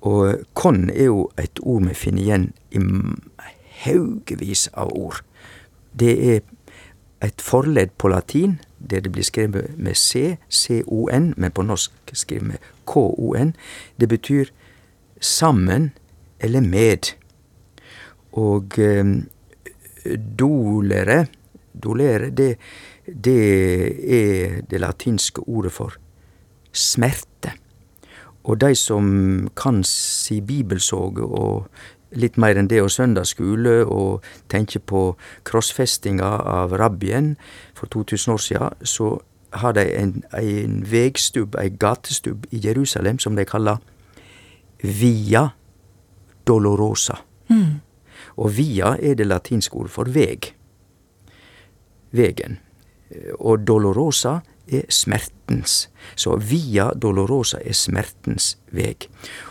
Og 0.02 0.42
kon 0.58 0.88
er 0.90 1.06
jo 1.06 1.28
et 1.38 1.62
ord 1.62 1.87
vi 1.87 1.94
finner 1.94 2.22
igjen 2.22 2.48
i 2.74 2.82
haugevis 3.85 4.66
av 4.74 4.90
ord. 4.90 5.22
Det 5.94 6.12
er 6.35 6.42
et 7.22 7.44
forledd 7.44 7.94
på 8.02 8.11
latin, 8.11 8.58
der 8.90 9.01
det 9.01 9.12
blir 9.12 9.25
skrevet 9.25 9.79
med 9.79 9.95
C, 9.95 10.37
C-O-N, 10.51 11.35
men 11.37 11.51
på 11.51 11.62
norsk 11.62 11.92
skrevet 12.12 12.47
med 12.47 12.57
K-O-N. 12.87 13.55
Det 14.01 14.09
betyr 14.09 14.45
sammen 15.21 15.92
eller 16.40 16.61
med. 16.61 17.14
Og 18.33 18.79
eh, 18.79 19.05
dolere, 20.38 21.27
dolere, 21.85 22.31
det, 22.31 22.57
det 23.07 23.40
er 24.21 24.61
det 24.71 24.81
latinske 24.81 25.40
ordet 25.49 25.73
for 25.73 25.97
smerte. 26.73 27.53
Og 28.45 28.61
de 28.61 28.75
som 28.75 29.49
kan 29.57 29.85
si 29.87 30.40
bibelsoge 30.40 31.23
og 31.23 31.68
litt 32.12 32.38
mer 32.40 32.59
enn 32.59 32.68
det, 32.70 32.83
og 32.83 32.90
søndagsskole, 32.92 33.83
og 33.87 34.25
tenker 34.53 34.81
på 34.81 35.05
krossfestinga 35.48 36.31
av 36.55 36.77
rabbien 36.79 37.37
for 37.79 37.90
2000 37.92 38.35
år 38.35 38.42
siden, 38.46 38.87
så 38.87 39.14
har 39.53 39.72
de 39.77 39.85
en, 39.98 40.22
en 40.38 40.79
vegstubb, 40.88 41.57
ei 41.61 41.68
gatestubb 41.68 42.46
i 42.51 42.61
Jerusalem, 42.64 43.18
som 43.18 43.37
de 43.37 43.44
kaller 43.44 43.83
Via 44.83 45.48
Dolorosa. 46.46 47.20
Mm. 47.48 47.81
Og 48.37 48.57
via 48.57 48.96
er 48.98 49.14
det 49.14 49.27
latinske 49.27 49.77
ord 49.77 49.90
for 49.92 50.11
veg. 50.11 50.53
Vegen. 52.12 52.59
Og 53.38 53.66
dolorosa 53.66 54.40
er 54.72 54.88
smertens. 54.88 55.88
Så 56.16 56.37
via 56.37 56.90
dolorosa 56.96 57.61
er 57.64 57.77
smertens 57.77 58.57
veg. 58.72 59.09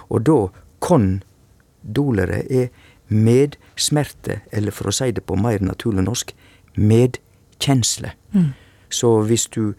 Og 0.09 0.25
da 0.25 0.37
kon 0.81 1.21
dolere 1.83 2.43
er 2.51 2.67
medsmerte, 3.11 4.41
eller 4.51 4.71
for 4.71 4.89
å 4.89 4.95
si 4.95 5.11
det 5.11 5.25
på 5.27 5.35
mer 5.35 5.63
naturlig 5.63 6.05
norsk, 6.05 6.33
medkjensle. 6.75 8.13
Mm. 8.33 8.51
Så 8.91 9.21
hvis 9.27 9.47
du 9.51 9.73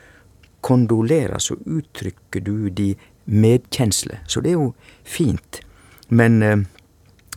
kondolerer, 0.62 1.38
så 1.38 1.56
uttrykker 1.66 2.44
du 2.44 2.68
de 2.68 2.94
medkjensle. 3.24 4.20
Så 4.26 4.40
det 4.40 4.52
er 4.52 4.60
jo 4.60 4.74
fint. 5.04 5.60
Men 6.08 6.42
eh, 6.42 6.58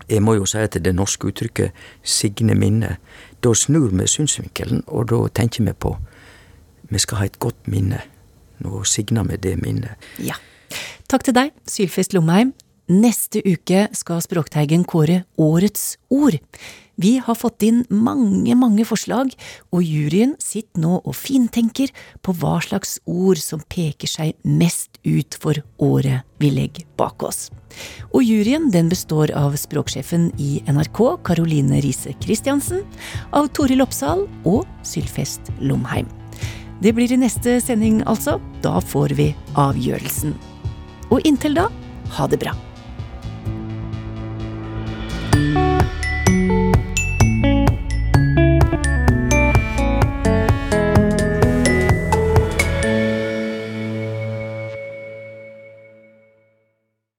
jeg 0.09 0.21
må 0.21 0.35
jo 0.35 0.45
si 0.45 0.59
at 0.61 0.75
det 0.83 0.95
norske 0.95 1.27
uttrykket 1.27 1.71
'signe 2.03 2.55
minne', 2.55 2.97
da 3.43 3.53
snur 3.53 3.89
vi 3.89 4.07
synsvinkelen, 4.07 4.83
og 4.87 5.09
da 5.09 5.27
tenker 5.27 5.63
vi 5.63 5.73
på 5.73 5.97
vi 6.89 6.99
skal 6.99 7.17
ha 7.17 7.25
et 7.25 7.39
godt 7.39 7.67
minne. 7.67 8.01
Nå 8.59 8.83
signer 8.83 9.23
vi 9.23 9.35
det 9.35 9.57
minnet. 9.61 9.95
Ja. 10.19 10.37
Takk 11.09 11.23
til 11.23 11.35
deg, 11.35 11.51
Sylfest 11.67 12.13
Lomheim. 12.13 12.53
Neste 12.85 13.41
uke 13.41 13.87
skal 13.97 14.19
Språkteigen 14.21 14.83
kåre 14.85 15.23
Årets 15.41 15.95
ord. 16.13 16.35
Vi 17.01 17.17
har 17.17 17.35
fått 17.35 17.63
inn 17.65 17.79
mange, 17.89 18.53
mange 18.55 18.85
forslag, 18.85 19.31
og 19.73 19.81
juryen 19.81 20.35
sitter 20.39 20.83
nå 20.83 20.99
og 21.01 21.15
fintenker 21.17 21.89
på 22.21 22.35
hva 22.37 22.59
slags 22.61 22.99
ord 23.09 23.41
som 23.41 23.63
peker 23.73 24.07
seg 24.07 24.35
mest 24.45 24.99
ut 25.01 25.33
for 25.41 25.57
året 25.81 26.29
vi 26.37 26.51
legger 26.53 26.85
bak 26.95 27.25
oss. 27.25 27.49
Og 28.13 28.21
juryen 28.21 28.69
den 28.71 28.93
består 28.93 29.33
av 29.33 29.57
språksjefen 29.57 30.29
i 30.37 30.61
NRK, 30.69 31.01
Caroline 31.25 31.81
Riise 31.81 32.13
Christiansen, 32.21 32.85
av 33.33 33.49
Toril 33.57 33.81
Oppsal 33.83 34.27
og 34.45 34.69
Sylfest 34.85 35.49
Lomheim. 35.59 36.07
Det 36.85 36.93
blir 36.93 37.09
i 37.09 37.17
neste 37.17 37.57
sending, 37.65 38.03
altså. 38.05 38.37
Da 38.61 38.77
får 38.77 39.17
vi 39.17 39.31
avgjørelsen. 39.57 40.37
Og 41.09 41.25
inntil 41.25 41.57
da, 41.57 41.67
ha 42.19 42.29
det 42.29 42.43
bra. 42.45 42.53
Thank 45.35 45.57
you. 45.57 45.64